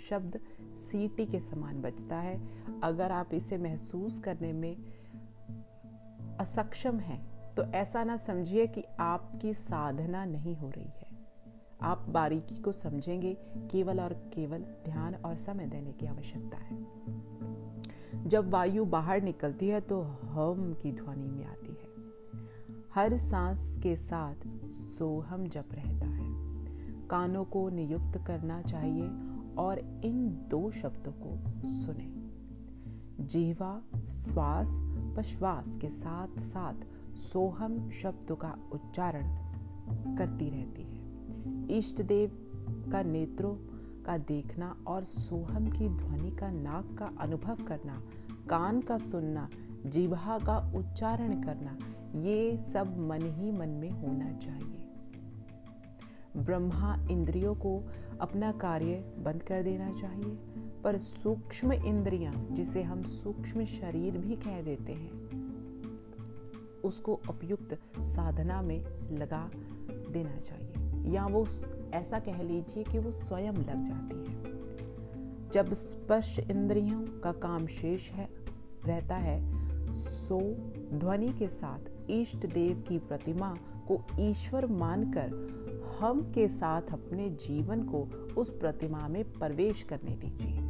शब्द 0.08 0.38
सीटी 0.78 1.26
के 1.26 1.40
समान 1.40 1.80
बचता 1.82 2.16
है। 2.16 2.40
अगर 2.82 3.12
आप 3.12 3.34
इसे 3.34 3.58
महसूस 3.58 4.18
करने 4.18 4.52
में 4.52 4.76
असक्षम 6.40 6.98
हैं 6.98 7.54
तो 7.54 7.64
ऐसा 7.64 8.04
ना 8.04 8.16
समझिए 8.16 8.66
कि 8.66 8.82
आपकी 9.00 9.54
साधना 9.54 10.24
नहीं 10.24 10.56
हो 10.56 10.68
रही 10.70 10.90
है। 10.96 11.14
आप 11.82 12.04
बारीकी 12.08 12.56
को 12.56 12.72
समझेंगे, 12.72 13.36
केवल 13.70 14.00
और 14.00 14.12
केवल 14.34 14.64
ध्यान 14.84 15.14
और 15.14 15.36
समय 15.36 15.66
देने 15.66 15.92
की 15.92 16.06
आवश्यकता 16.06 16.56
है। 16.56 16.76
जब 18.24 18.50
वायु 18.50 18.84
बाहर 18.84 19.22
निकलती 19.22 19.68
है 19.68 19.80
तो 19.80 20.00
हम 20.02 20.74
की 20.82 20.92
ध्वनि 20.92 21.28
में 21.28 21.44
आती 21.44 21.68
है। 21.68 21.96
हर 22.94 23.16
सांस 23.16 23.80
के 23.82 23.96
साथ 23.96 24.34
सोहम 24.70 25.46
जप 25.46 25.68
रहता 25.72 26.06
है। 26.06 26.26
कानों 27.08 27.44
को 27.44 27.68
नियुक्त 27.68 28.26
करना 28.26 28.62
चाहिए 28.62 29.10
और 29.58 30.02
इन 30.04 30.28
दो 30.50 30.70
शब्दों 30.70 31.12
को 31.12 31.68
सुने। 31.68 32.12
जीवा, 33.24 33.82
श्वास, 33.96 34.68
पश्वास 35.16 35.78
के 35.80 35.90
साथ 35.90 36.40
साथ 36.40 36.74
सोहम 37.16 37.90
शब्द 37.90 38.32
का 38.32 38.58
उच्चारण 38.72 39.22
करती 40.16 40.50
रहती 40.50 40.82
है। 40.82 41.06
इष्ट 41.78 42.02
देव 42.02 42.30
का 42.92 43.02
नेत्रों 43.02 43.54
का 44.06 44.18
देखना 44.18 44.76
और 44.86 45.04
सोहम 45.04 45.70
की 45.70 45.88
ध्वनि 45.88 46.30
का 46.30 46.50
नाक 46.50 46.96
का 46.98 47.10
अनुभव 47.20 47.56
करना, 47.56 48.02
कान 48.50 48.80
का 48.80 48.98
सुनना 48.98 49.48
जीवा 49.86 50.38
का 50.38 50.72
उच्चारण 50.76 51.42
करना, 51.42 51.76
ये 52.20 52.56
सब 52.56 52.98
मन 52.98 53.22
ही 53.22 53.52
मन 53.52 53.68
में 53.68 53.90
होना 53.90 54.32
चाहिए। 54.32 54.82
ब्रह्मा 56.36 57.06
इंद्रियों 57.10 57.54
को 57.54 57.82
अपना 58.20 58.52
कार्य 58.52 59.14
बंद 59.18 59.42
कर 59.42 59.62
देना 59.62 59.92
चाहिए, 59.92 60.38
पर 60.84 60.98
सूक्ष्म 60.98 61.72
इंद्रियाँ, 61.72 62.46
जिसे 62.52 62.82
हम 62.82 63.02
सूक्ष्म 63.02 63.64
शरीर 63.64 64.18
भी 64.18 64.36
कह 64.36 64.62
देते 64.62 64.92
हैं, 64.92 65.12
उसको 66.84 67.20
उपयुक्त 67.30 67.78
साधना 68.00 68.62
में 68.62 68.80
लगा 69.12 69.50
देना 70.10 70.40
चाहिए। 70.40 71.12
या 71.14 71.26
वो 71.26 71.44
ऐसा 71.94 72.18
कह 72.18 72.42
लीजिए 72.42 72.84
कि 72.84 72.98
वो 72.98 73.10
स्वयं 73.10 73.52
लग 73.52 73.84
जाती 73.84 74.16
है। 74.16 74.56
जब 75.50 75.74
स्पर्श 75.74 76.38
इंद्रियों 76.38 77.20
का 77.20 77.32
काम 77.32 77.66
शेष 77.66 78.10
है, 78.10 78.28
रहता 78.86 79.16
है, 79.16 79.66
सो 79.92 80.40
ध्वनि 80.98 81.28
के 81.28 81.48
साथ 81.48 82.10
इष्ट 82.10 82.36
देव 82.36 82.84
की 82.88 82.98
प्रतिमा 82.98 83.56
को 83.88 84.06
ईश्वर 84.20 84.66
मानकर 84.66 85.56
हम 86.00 86.32
के 86.32 86.48
साथ 86.48 86.82
अपने 86.82 87.30
जीवन 87.30 87.82
को 87.82 88.08
उस 88.40 88.50
प्रतिमा 88.50 89.08
में 89.08 89.32
प्रवेश 89.32 89.82
करने 89.82 90.16
दीजिए। 90.16 90.65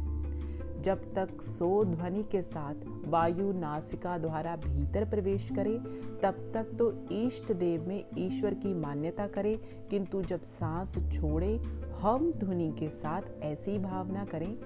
जब 0.87 1.13
तक 1.13 1.41
सो 1.41 1.85
ध्वनि 1.85 2.23
के 2.23 2.41
साथ 2.41 2.75
वायु 3.05 3.53
नासिका 3.53 4.17
द्वारा 4.17 4.55
भीतर 4.55 5.09
प्रवेश 5.09 5.49
करे, 5.49 5.77
तब 6.23 6.51
तक 6.53 6.63
तो 6.79 7.07
इष्ट 7.15 7.51
देव 7.53 7.87
में 7.87 8.05
ईश्वर 8.17 8.53
की 8.53 8.73
मान्यता 8.73 9.27
करे, 9.27 9.55
किंतु 9.89 10.21
जब 10.21 10.43
सांस 10.43 10.97
छोड़े, 11.13 11.57
हम 12.01 12.31
ध्वनि 12.31 12.75
के 12.79 12.89
साथ 12.89 13.21
ऐसी 13.41 13.79
भावना 13.79 14.25
करें 14.25 14.57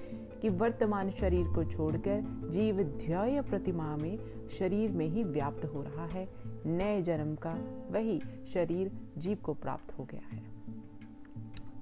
कि 0.41 0.49
वर्तमान 0.49 1.11
शरीर 1.11 1.47
को 1.47 1.63
छोड़कर 1.63 2.49
जीव 2.49 2.83
ध्यय 2.83 3.41
प्रतिमा 3.41 3.95
में 3.95 4.19
शरीर 4.59 4.91
में 4.91 5.07
ही 5.07 5.23
व्याप्त 5.23 5.65
हो 5.65 5.81
रहा 5.81 6.05
है। 6.05 6.29
नए 6.65 7.01
जन्म 7.01 7.35
का 7.35 7.57
वही 7.91 8.21
शरीर 8.53 8.91
जीव 9.17 9.37
को 9.43 9.53
प्राप्त 9.53 9.99
हो 9.99 10.03
गया 10.03 10.35
है। 10.35 10.43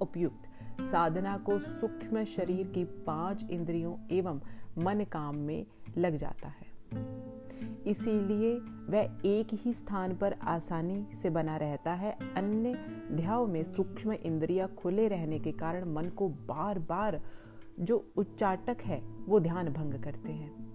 उपयुक्त। 0.01 0.48
साधना 0.81 1.37
को 1.37 1.59
सूक्ष्म 1.59 2.23
शरीर 2.23 2.67
की 2.67 2.83
पाँच 2.83 3.45
इंद्रियों 3.51 3.95
एवं 4.11 4.41
मन 4.77 5.05
काम 5.11 5.35
में 5.35 5.65
लग 5.97 6.17
जाता 6.17 6.47
है। 6.47 6.69
इसीलिए 7.87 8.53
वह 8.89 9.17
एक 9.25 9.47
ही 9.53 9.73
स्थान 9.73 10.15
पर 10.15 10.33
आसानी 10.33 11.07
से 11.15 11.29
बना 11.29 11.57
रहता 11.57 11.93
है। 11.93 12.17
अन्य 12.35 12.73
ध्याव 13.11 13.47
में 13.47 13.63
सूक्ष्म 13.63 14.11
इंद्रिया 14.11 14.67
खुले 14.67 15.07
रहने 15.07 15.39
के 15.39 15.51
कारण 15.51 15.93
मन 15.93 16.05
को 16.05 16.29
बार 16.29 16.79
बार 16.79 17.21
जो 17.79 18.11
उच्चाटक 18.17 18.77
है, 18.81 19.01
वो 19.25 19.39
ध्यान 19.39 19.69
भंग 19.69 20.03
करते 20.03 20.31
हैं। 20.31 20.69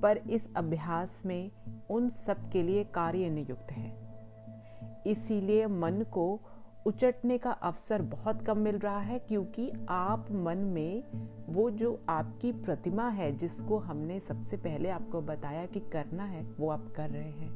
पर 0.00 0.16
इस 0.16 0.54
अभ्यास 0.54 1.22
में 1.26 1.50
उन 1.90 2.08
सब 2.08 2.50
के 2.50 2.62
लिए 2.62 2.84
कार्य 2.84 3.30
नियुक्त 3.30 3.72
है। 3.72 4.10
इसीलिए 5.06 5.66
मन 5.66 6.04
को 6.12 6.40
उचटने 6.86 7.38
का 7.38 7.50
अवसर 7.50 8.02
बहुत 8.02 8.42
कम 8.42 8.58
मिल 8.58 8.78
रहा 8.78 8.98
है 8.98 9.18
क्योंकि 9.18 9.72
आप 9.88 10.26
मन 10.30 10.58
में 10.58 11.04
वो 11.48 11.70
जो 11.70 12.02
आपकी 12.08 12.52
प्रतिमा 12.52 13.08
है, 13.08 13.36
जिसको 13.36 13.78
हमने 13.78 14.20
सबसे 14.20 14.56
पहले 14.56 14.88
आपको 14.88 15.20
बताया 15.20 15.66
कि 15.66 15.80
करना 15.80 16.24
है, 16.24 16.54
वो 16.60 16.70
आप 16.70 16.92
कर 16.96 17.10
रहे 17.10 17.30
हैं। 17.30 17.50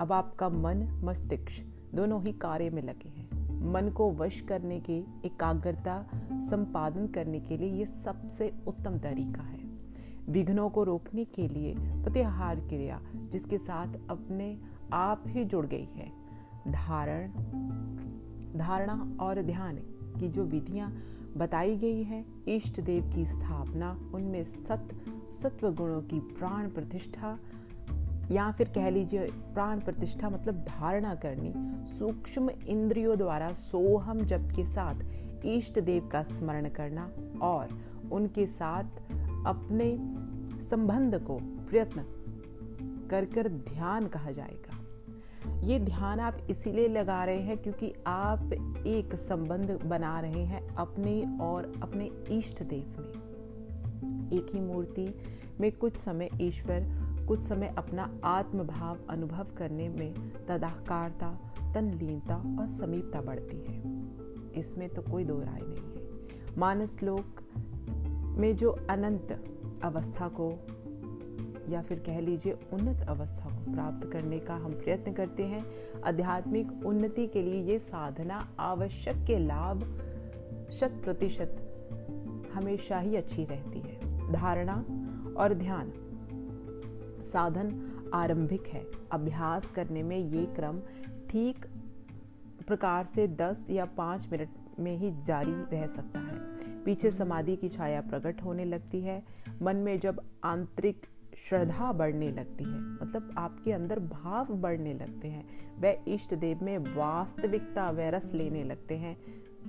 अब 0.00 0.12
आपका 0.12 0.48
मन, 0.48 1.00
मस्तिष्क 1.04 1.66
दोनों 1.94 2.22
ही 2.22 2.32
कार्य 2.32 2.70
में 2.70 2.82
लगे 2.82 3.08
हैं। 3.08 3.30
मन 3.72 3.88
को 3.88 4.12
वश 4.12 4.40
करने 4.40 4.80
के, 4.80 4.98
एकाग्रता 5.24 6.06
संपादन 6.32 7.06
करने 7.06 7.40
के 7.40 7.56
लिए 7.56 7.72
ये 7.72 7.86
सबसे 7.86 8.52
उत्तम 8.66 8.98
तरीका 8.98 9.42
है। 9.42 9.60
विघ्नों 10.28 10.70
को 10.70 10.84
रोकने 10.84 11.24
के 11.24 11.48
लिए 11.48 11.74
प्रत्याहार 11.78 12.56
क्रिया, 12.56 13.00
जिसके 13.14 13.58
साथ 13.58 13.94
अपने 14.10 14.58
आप 14.92 15.24
ही 15.26 15.44
जुड़ 15.44 15.66
गई 15.66 15.84
है। 15.84 16.19
धारण, 16.68 17.28
धारणा 18.58 19.16
और 19.20 19.42
ध्यान 19.42 19.76
की 20.20 20.28
जो 20.28 20.44
विधियाँ 20.44 20.92
बताई 21.36 21.76
गई 21.76 22.02
है, 22.02 22.24
इष्ट 22.48 22.80
देव 22.80 23.12
की 23.14 23.26
स्थापना, 23.26 24.10
उनमें 24.14 24.44
सत्य 24.44 24.96
सत्व 25.42 25.72
गुणों 25.74 26.02
की 26.02 26.20
प्राण 26.20 26.68
प्रतिष्ठा, 26.68 27.38
या 28.30 28.50
फिर 28.50 28.68
कह 28.68 28.90
लीजिए 28.90 29.26
प्राण 29.26 29.80
प्रतिष्ठा 29.80 30.30
मतलब 30.30 30.54
धारणा 30.54 31.14
करनी, 31.14 31.52
सूक्ष्म 31.86 32.50
इंद्रियों 32.50 33.18
द्वारा 33.18 33.52
सोहम 33.52 34.18
जप 34.18 34.48
के 34.56 34.64
साथ 34.64 34.94
इष्ट 35.44 35.80
देव 35.80 36.08
का 36.08 36.22
स्मरण 36.22 36.68
करना 36.68 37.10
और 37.42 37.68
उनके 38.12 38.46
साथ 38.46 38.84
अपने 39.46 39.98
संबंध 40.60 41.14
को 41.22 41.38
प्रयत्न 41.42 42.04
कर 43.10 43.24
कर 43.24 43.48
ध्यान 43.48 44.06
कहा 44.06 44.30
जाएगा। 44.30 44.69
ये 45.46 45.78
ध्यान 45.78 46.20
आप 46.20 46.38
इसीलिए 46.50 46.88
लगा 46.88 47.24
रहे 47.24 47.40
हैं 47.40 47.58
क्योंकि 47.58 47.94
आप 48.06 48.52
एक 48.86 49.14
संबंध 49.14 49.82
बना 49.84 50.20
रहे 50.20 50.44
हैं 50.44 50.74
अपने 50.74 51.38
और 51.40 51.72
अपने 51.82 52.10
इष्ट 52.30 52.62
देव 52.62 52.94
में। 52.98 53.10
एक 54.32 54.46
ही 54.54 54.60
मूर्ति 54.60 55.14
में 55.60 55.72
कुछ 55.72 55.96
समय 55.96 56.30
ईश्वर, 56.40 56.80
कुछ 57.28 57.42
समय 57.42 57.74
अपना 57.78 58.18
आत्मभाव 58.24 58.98
अनुभव 59.10 59.46
करने 59.58 59.88
में 59.88 60.14
तदाकारता, 60.48 61.54
तनलीनता 61.74 62.56
और 62.60 62.68
समीपता 62.68 63.20
बढ़ती 63.20 63.56
है। 63.56 63.82
इसमें 64.60 64.88
तो 64.88 65.02
कोई 65.02 65.24
दो 65.24 65.40
राय 65.40 65.60
नहीं 65.62 65.94
है। 65.94 66.10
मानस 66.58 67.02
लोक 67.02 67.40
में 68.38 68.56
जो 68.56 68.70
अनंत 68.90 69.44
अवस्था 69.84 70.28
को 70.28 70.52
या 71.70 71.82
फिर 71.82 71.98
कह 71.98 72.20
लीजिए 72.20 72.52
उन्नत 72.72 73.08
अवस्था 73.08 73.50
को 73.50 73.72
प्राप्त 73.72 74.10
करने 74.12 74.38
का 74.38 74.54
हम 74.54 74.72
प्रयत्न 74.72 75.12
करते 75.12 75.42
हैं। 75.42 75.64
आध्यात्मिक 76.02 76.86
उन्नति 76.86 77.26
के 77.26 77.42
लिए 77.42 77.62
ये 77.62 77.78
साधना 77.78 78.48
आवश्यक 78.58 79.24
के 79.26 79.38
लाभ 79.38 79.82
शत 80.70 81.00
प्रतिशत 81.04 81.56
हमेशा 82.54 82.98
ही 82.98 83.16
अच्छी 83.16 83.44
रहती 83.44 83.80
है। 83.80 84.32
धारणा 84.32 84.74
और 85.36 85.54
ध्यान 85.54 85.92
साधन 87.24 87.92
आरंभिक 88.14 88.66
है। 88.66 88.84
अभ्यास 89.12 89.70
करने 89.70 90.02
में 90.02 90.16
ये 90.16 90.46
क्रम 90.46 90.80
ठीक 91.30 91.66
प्रकार 92.66 93.04
से 93.04 93.28
10 93.28 93.66
या 93.70 93.84
5 93.84 94.28
मिनट 94.32 94.48
में 94.78 94.96
ही 94.96 95.10
जारी 95.24 95.52
रह 95.52 95.86
सकता 95.86 96.18
है। 96.18 96.38
पीछे 96.84 97.10
समाधि 97.10 97.56
की 97.56 97.68
छाया 97.68 98.00
प्रकट 98.00 98.42
होने 98.42 98.64
लगती 98.64 99.00
है। 99.00 99.22
मन 99.62 99.76
में 99.76 99.98
जब 100.00 100.20
आंतरिक 100.44 101.06
श्रद्धा 101.48 101.92
बढ़ने 101.92 102.30
लगती 102.30 102.64
है 102.64 102.80
मतलब 102.80 103.34
आपके 103.38 103.72
अंदर 103.72 103.98
भाव 103.98 104.54
बढ़ने 104.54 104.94
लगते 104.94 105.28
हैं। 105.28 105.44
वह 105.80 106.04
इष्ट 106.08 106.34
देव 106.34 106.64
में 106.64 106.78
वास्तविकता 106.78 107.90
व 107.90 108.00
रस 108.00 108.32
लेने 108.34 108.64
लगते 108.64 108.96
हैं। 108.96 109.16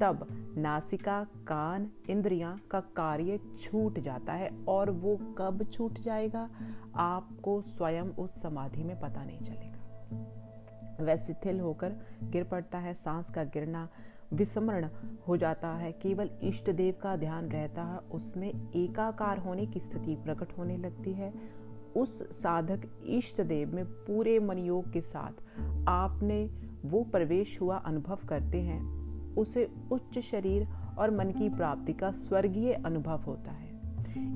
तब 0.01 0.27
नासिका, 0.57 1.23
कान, 1.23 1.89
इंद्रियाँ 2.09 2.61
का 2.71 2.79
कार्य 2.79 3.39
छूट 3.61 3.99
जाता 3.99 4.33
है 4.33 4.49
और 4.67 4.91
वो 4.91 5.15
कब 5.37 5.63
छूट 5.63 5.99
जाएगा, 5.99 6.49
आपको 6.95 7.61
स्वयं 7.61 8.03
उस 8.03 8.41
समाधि 8.41 8.83
में 8.83 8.99
पता 8.99 9.23
नहीं 9.23 9.39
चलेगा। 9.39 11.05
वह 11.05 11.15
शिथिल 11.15 11.59
होकर 11.59 11.95
गिर 12.23 12.43
पड़ता 12.43 12.77
है, 12.77 12.93
सांस 12.93 13.29
का 13.29 13.43
गिरना 13.43 13.89
विस्मरण 14.33 14.87
हो 15.27 15.37
जाता 15.37 15.67
है, 15.67 15.91
केवल 15.91 16.29
इष्ट 16.43 16.69
देव 16.69 16.95
का 17.01 17.15
ध्यान 17.15 17.49
रहता 17.49 17.83
है, 17.83 17.97
उसमें 17.97 18.71
एकाकार 18.71 19.37
होने 19.37 19.65
की 19.65 19.79
स्थिति 19.79 20.15
प्रकट 20.15 20.57
होने 20.57 20.77
लगती 20.77 21.13
है। 21.13 21.60
उस 21.95 22.41
साधक 22.41 22.81
इष्ट 23.05 23.41
देव 23.41 23.75
में 23.75 23.85
पूरे 23.85 24.39
मनयोग 24.39 24.91
के 24.91 25.01
साथ 25.01 25.31
आपने 25.87 26.49
वो 26.85 27.03
प्रवेश 27.03 27.61
हुआ 27.61 27.77
अनुभव 27.77 28.19
करते 28.29 28.61
हैं। 28.61 29.01
उसे 29.35 29.69
उच्च 29.91 30.19
शरीर 30.19 30.67
और 30.97 31.11
मन 31.11 31.29
की 31.31 31.49
प्राप्ति 31.49 31.93
का 31.93 32.11
स्वर्गीय 32.11 32.73
अनुभव 32.73 33.21
होता 33.21 33.51
है। 33.51 33.71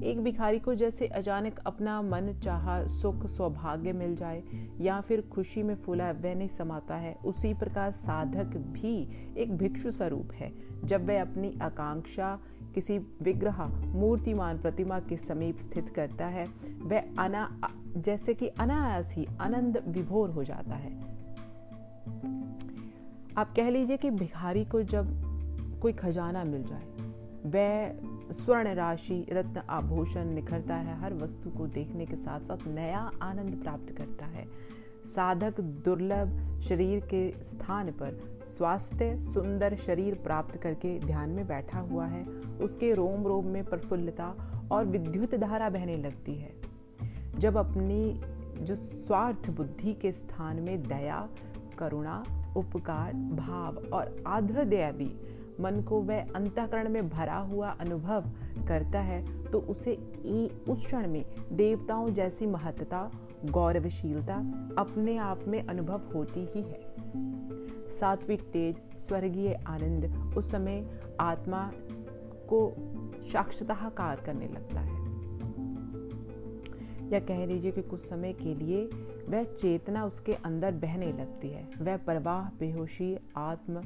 एक 0.04 0.24
भिखारी 0.24 0.60
को 0.60 0.76
जैसे 0.76 1.08
अचानक 1.08 1.60
अपना 1.65 2.02
मन 2.02 2.39
चाहा, 2.44 2.86
सुख, 2.86 3.26
सौभाग्य 3.26 3.94
मिल 3.94 4.15
जाए 4.15 4.44
या 4.80 5.02
फिर 5.02 5.22
खुशी 5.22 5.63
में 5.63 5.76
फूला, 5.76 6.12
वह 6.12 6.36
नहीं 6.36 6.48
समाता 6.48 6.96
है। 6.96 7.13
उसी 7.26 7.54
प्रकार 7.54 7.91
साधक 7.91 8.46
भी 8.46 9.10
एक 9.38 9.58
भिक्षु 9.58 9.91
स्वरूप 9.91 10.32
है। 10.34 10.54
जब 10.84 11.08
वह 11.08 11.22
अपनी 11.22 11.60
आकांक्षा 11.62 12.39
किसी 12.76 12.98
विग्रह, 12.98 13.66
मूर्तिमान 13.86 14.58
प्रतिमा 14.58 15.00
के 15.00 15.18
समीप 15.18 15.58
स्थित 15.58 15.90
करता 15.90 16.26
है, 16.26 16.46
वह 16.82 17.04
अना, 17.20 17.60
जैसे 17.98 18.34
कि 18.34 18.48
अनायास 18.48 19.14
ही 19.14 19.28
आनंद 19.42 19.84
विभोर 19.88 20.30
हो 20.30 20.44
जाता 20.44 20.76
है। 20.76 21.00
आप 23.38 23.54
कह 23.56 23.70
लीजिए 23.70 23.98
कि 23.98 24.10
भिखारी 24.10 24.66
को 24.66 24.82
जब 24.82 25.08
कोई 25.82 25.94
खजाना 25.94 26.44
मिल 26.44 26.64
जाए, 26.64 26.86
वह 27.46 27.96
स्वर्ण 28.32 28.74
राशि, 28.74 29.26
रत्न 29.30 29.62
आभूषण 29.70 30.26
निखरता 30.26 30.76
है, 30.76 31.00
हर 31.00 31.14
वस्तु 31.14 31.50
को 31.50 31.68
देखने 31.68 32.06
के 32.06 32.16
साथ 32.16 32.40
साथ 32.40 32.68
नया 32.68 33.12
आनंद 33.22 33.56
प्राप्त 33.64 33.98
करता 33.98 34.26
है। 34.26 34.46
साधक 35.06 35.60
दुर्लभ 35.86 36.60
शरीर 36.62 37.00
के 37.06 37.30
स्थान 37.44 37.91
पर 37.91 38.20
स्वास्थ्य 38.44 39.15
सुंदर 39.22 39.76
शरीर 39.76 40.15
प्राप्त 40.15 40.56
करके 40.58 40.98
ध्यान 41.00 41.30
में 41.30 41.48
बैठा 41.48 41.80
हुआ 41.80 42.06
है। 42.06 42.24
उसके 42.62 42.94
रोम 42.94 43.28
रोम 43.28 43.46
में 43.46 43.63
प्रफुल्लता 43.65 44.34
और 44.72 44.86
विद्युत 44.86 45.36
धारा 45.36 45.70
बहने 45.70 45.94
लगती 45.94 46.36
है। 46.36 46.54
जब 47.39 47.58
अपनी, 47.58 48.22
जो 48.65 48.76
स्वार्थ 48.76 49.50
बुद्धि 49.50 49.94
के 49.94 50.12
स्थान 50.12 50.60
में 50.60 50.82
दया, 50.84 51.28
करुणा, 51.78 52.24
उपकार, 52.58 53.13
भाव 53.13 53.78
और 53.94 54.15
आध्र 54.28 54.63
दया 54.63 54.91
भी 54.91 55.12
मन 55.60 55.82
को 55.82 56.00
वह 56.02 56.32
अंतकरण 56.36 56.89
में 56.89 57.10
भरा 57.10 57.38
हुआ 57.38 57.70
अनुभव 57.70 58.30
करता 58.68 59.00
है 59.00 59.24
तो 59.46 59.60
उसे 59.60 59.94
उस 60.70 60.86
क्षण 60.86 61.08
में 61.08 61.26
देवताओं 61.52 62.10
जैसी 62.10 62.46
महत्ता 62.46 63.10
गौरवशीलता 63.45 64.36
अपने 64.78 65.17
आप 65.17 65.39
में 65.48 65.67
अनुभव 65.67 66.02
होती 66.15 66.39
ही 66.39 66.62
है। 66.62 66.95
सात्विक 67.91 68.41
तेज, 68.41 69.00
स्वर्गीय 69.00 69.54
आनंद 69.54 70.34
उस 70.38 70.52
समय 70.52 71.00
आत्मा 71.19 71.71
को 72.50 72.74
साक्षताकार 73.32 74.15
करने 74.15 74.48
लगता 74.48 74.80
है। 74.80 75.06
या 77.12 77.19
कह 77.19 77.45
लीजिए 77.45 77.71
कि 77.71 77.82
कुछ 77.82 78.02
समय 78.02 78.34
के 78.34 78.56
लिए 78.56 78.86
वह 79.30 79.43
चेतना 79.43 80.06
उसके 80.06 80.34
अंदर 80.34 80.71
बहने 80.71 81.13
लगती 81.13 81.50
है। 81.50 81.69
वह 81.82 81.98
प्रवाह, 81.98 82.50
बेहोशी, 82.50 83.17
आत्म, 83.38 83.82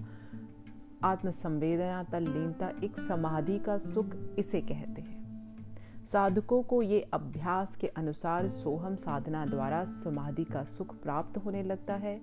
आत्मसंवेदना, 1.03 2.03
तल्लीनता, 2.03 2.71
एक 2.83 2.99
समाधि 2.99 3.59
का 3.59 3.77
सुख 3.77 4.05
इसे 4.39 4.61
कहते 4.61 5.01
हैं। 5.01 5.18
साधकों 6.11 6.61
को 6.63 6.81
ये 6.81 6.99
अभ्यास 7.13 7.75
के 7.75 7.87
अनुसार 7.87 8.47
सोहम 8.47 8.95
साधना 8.95 9.45
द्वारा 9.45 9.83
समाधि 9.83 10.43
का 10.43 10.63
सुख 10.63 10.95
प्राप्त 10.95 11.37
होने 11.37 11.63
लगता 11.63 11.95
है। 11.95 12.21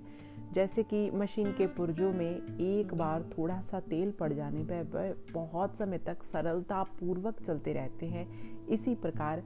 जैसे 0.52 0.82
कि 0.82 1.10
मशीन 1.10 1.52
के 1.52 1.66
पुर्जों 1.66 2.12
में 2.12 2.58
एक 2.60 2.94
बार 2.94 3.22
थोड़ा 3.38 3.60
सा 3.60 3.80
तेल 3.80 4.10
पड़ 4.10 4.32
जाने 4.32 4.64
पर 4.64 4.82
वह 4.94 5.14
बहुत 5.32 5.76
समय 5.76 5.98
तक 5.98 6.22
सरलता 6.22 6.82
पूर्वक 6.82 7.40
चलते 7.40 7.72
रहते 7.72 8.06
हैं। 8.06 8.26
इसी 8.66 8.94
प्रकार 8.94 9.42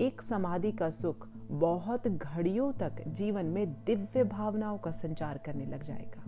एक 0.00 0.22
समाधि 0.22 0.72
का 0.72 0.90
सुख 0.90 1.28
बहुत 1.50 2.08
घड़ियों 2.08 2.72
तक 2.72 3.02
जीवन 3.08 3.46
में 3.46 3.72
दिव्य 3.84 4.24
भावनाओं 4.24 4.78
का 4.78 4.90
संचार 4.90 5.38
करने 5.38 5.64
लग 5.64 5.82
जाएगा। 5.82 6.24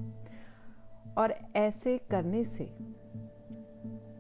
और 1.23 1.35
ऐसे 1.57 1.99
करने 1.99 2.45
से 2.45 2.65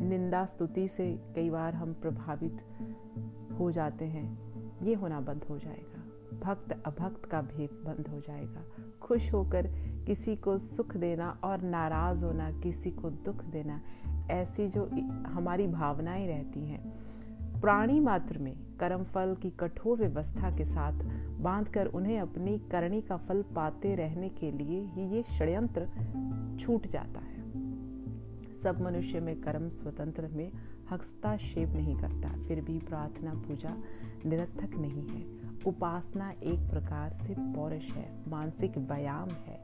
निंदा 0.05 0.45
स्तुति 0.45 0.88
से 0.88 1.21
कई 1.35 1.51
बार 1.51 1.75
हम 1.75 1.93
प्रभावित 1.93 2.61
हो 3.59 3.71
जाते 3.71 4.05
हैं। 4.05 4.38
ये 4.83 4.95
होना 4.95 5.21
बंद 5.21 5.45
हो 5.51 5.59
जाएगा। 5.59 6.01
भक्त 6.38 6.73
अभक्त 6.87 7.25
का 7.25 7.43
भेद 7.43 7.71
बंद 7.71 8.09
हो 8.09 8.21
जाएगा। 8.21 8.62
खुश 9.03 9.33
होकर 9.33 9.67
किसी 10.07 10.37
को 10.37 10.59
सुख 10.59 10.97
देना 10.97 11.38
और 11.45 11.62
नाराज़ 11.62 12.25
होना, 12.25 12.51
किसी 12.51 12.90
को 12.90 13.11
दुख 13.11 13.45
देना, 13.45 13.81
ऐसी 14.31 14.69
जो 14.69 14.90
हमारी 15.27 15.67
भावनाएँ 15.67 16.27
रहती 16.27 16.67
हैं। 16.69 17.05
प्राणी 17.61 18.01
मात्र 18.01 18.38
में 18.38 18.57
कर्म 18.81 19.05
फल 19.05 19.37
की 19.43 19.51
कठोर 19.51 19.99
व्यवस्था 19.99 20.57
के 20.57 20.64
साथ 20.64 20.93
बांधकर 21.40 21.87
उन्हें 21.87 22.21
अपनी 22.21 22.59
करणी 22.59 23.03
का 23.03 23.17
फल 23.17 23.43
पाते 23.43 23.95
रहने 23.95 24.29
के 24.29 24.51
लिए 24.51 24.81
ही 24.81 25.03
ये 25.03 25.23
षड्यंत्र 25.23 25.88
छूट 26.61 26.87
जाता 26.87 27.21
है। 27.21 27.34
सब 28.64 28.81
मनुष्य 28.81 29.20
में 29.20 29.35
कर्म 29.40 29.68
स्वतंत्र 29.68 30.29
में 30.29 30.50
हस्तक्षेप 30.90 31.68
नहीं 31.68 31.96
करता, 31.96 32.29
फिर 32.44 32.61
भी 32.61 32.79
प्रार्थना 32.79 33.35
पूजा 33.35 33.77
निरर्थक 34.27 34.77
नहीं 34.77 35.07
है। 35.09 35.22
उपासना 35.66 36.31
एक 36.31 36.61
प्रकार 36.70 37.11
से 37.12 37.35
पौरुष 37.38 37.90
है, 37.90 38.07
मानसिक 38.29 38.79
व्यायाम 38.79 39.29
है, 39.29 39.61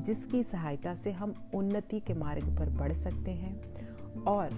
जिसकी 0.00 0.42
सहायता 0.42 0.94
से 0.94 1.12
हम 1.12 1.34
उन्नति 1.54 2.00
के 2.00 2.14
मार्ग 2.14 2.44
पर 2.58 2.70
बढ़ 2.70 2.92
सकते 2.92 3.30
हैं 3.30 4.22
और 4.22 4.48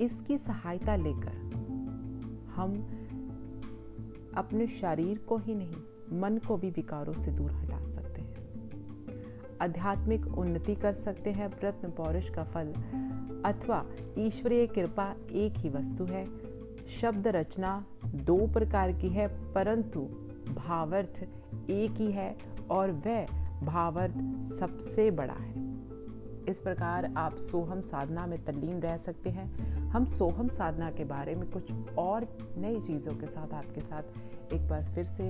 इसकी 0.00 0.38
सहायता 0.38 0.96
लेकर 0.96 1.42
हम 2.54 2.78
अपने 4.36 4.66
शरीर 4.66 5.18
को 5.18 5.38
ही 5.38 5.54
नहीं, 5.54 6.18
मन 6.20 6.40
को 6.48 6.56
भी 6.56 6.70
विकारों 6.70 7.12
से 7.14 7.30
दूर 7.30 7.50
हटा 7.50 7.84
सकते 7.84 8.20
हैं। 8.20 8.43
आध्यात्मिक 9.62 10.38
उन्नति 10.38 10.74
कर 10.74 10.92
सकते 10.92 11.32
हैं 11.32 11.50
प्रत्न 11.50 11.88
पौरुष 11.88 12.30
का 12.30 12.44
फल। 12.44 12.72
अथवा 13.44 13.86
ईश्वरीय 14.18 14.66
कृपा 14.66 15.14
एक 15.32 15.52
ही 15.56 15.68
वस्तु 15.68 16.04
है। 16.04 16.26
शब्द 17.00 17.28
रचना 17.28 17.84
दो 18.04 18.46
प्रकार 18.46 18.92
की 18.92 19.08
है, 19.08 19.52
परंतु 19.52 20.00
भावार्थ 20.54 21.26
एक 21.70 21.90
ही 21.90 22.12
है 22.12 22.36
और 22.70 22.90
वह 22.90 23.26
भावार्थ 23.66 24.14
सबसे 24.52 25.10
बड़ा 25.10 25.34
है। 25.34 25.74
इस 26.48 26.60
प्रकार 26.60 27.14
आप 27.16 27.36
सोहम 27.36 27.80
साधना 27.80 28.26
में 28.26 28.44
तल्लीन 28.44 28.80
रह 28.80 28.96
सकते 28.96 29.30
हैं। 29.30 29.74
हम 29.88 30.04
सोहम 30.04 30.48
साधना 30.48 30.90
के 30.90 31.04
बारे 31.04 31.34
में 31.34 31.50
कुछ 31.50 31.72
और 31.98 32.38
नई 32.58 32.80
चीज़ों 32.80 33.12
के 33.12 33.26
साथ 33.26 33.54
आपके 33.54 33.80
साथ 33.80 34.02
एक 34.52 34.68
बार 34.68 34.84
फिर 34.84 35.04
से 35.04 35.24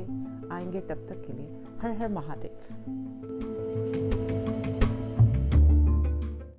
आएँगे। 0.53 0.81
तब 0.81 0.95
तक 0.95 1.25
के 1.27 1.33
लिए 1.33 1.63
हर 1.81 1.91
हर 1.91 2.09
महादेव। 2.09 3.54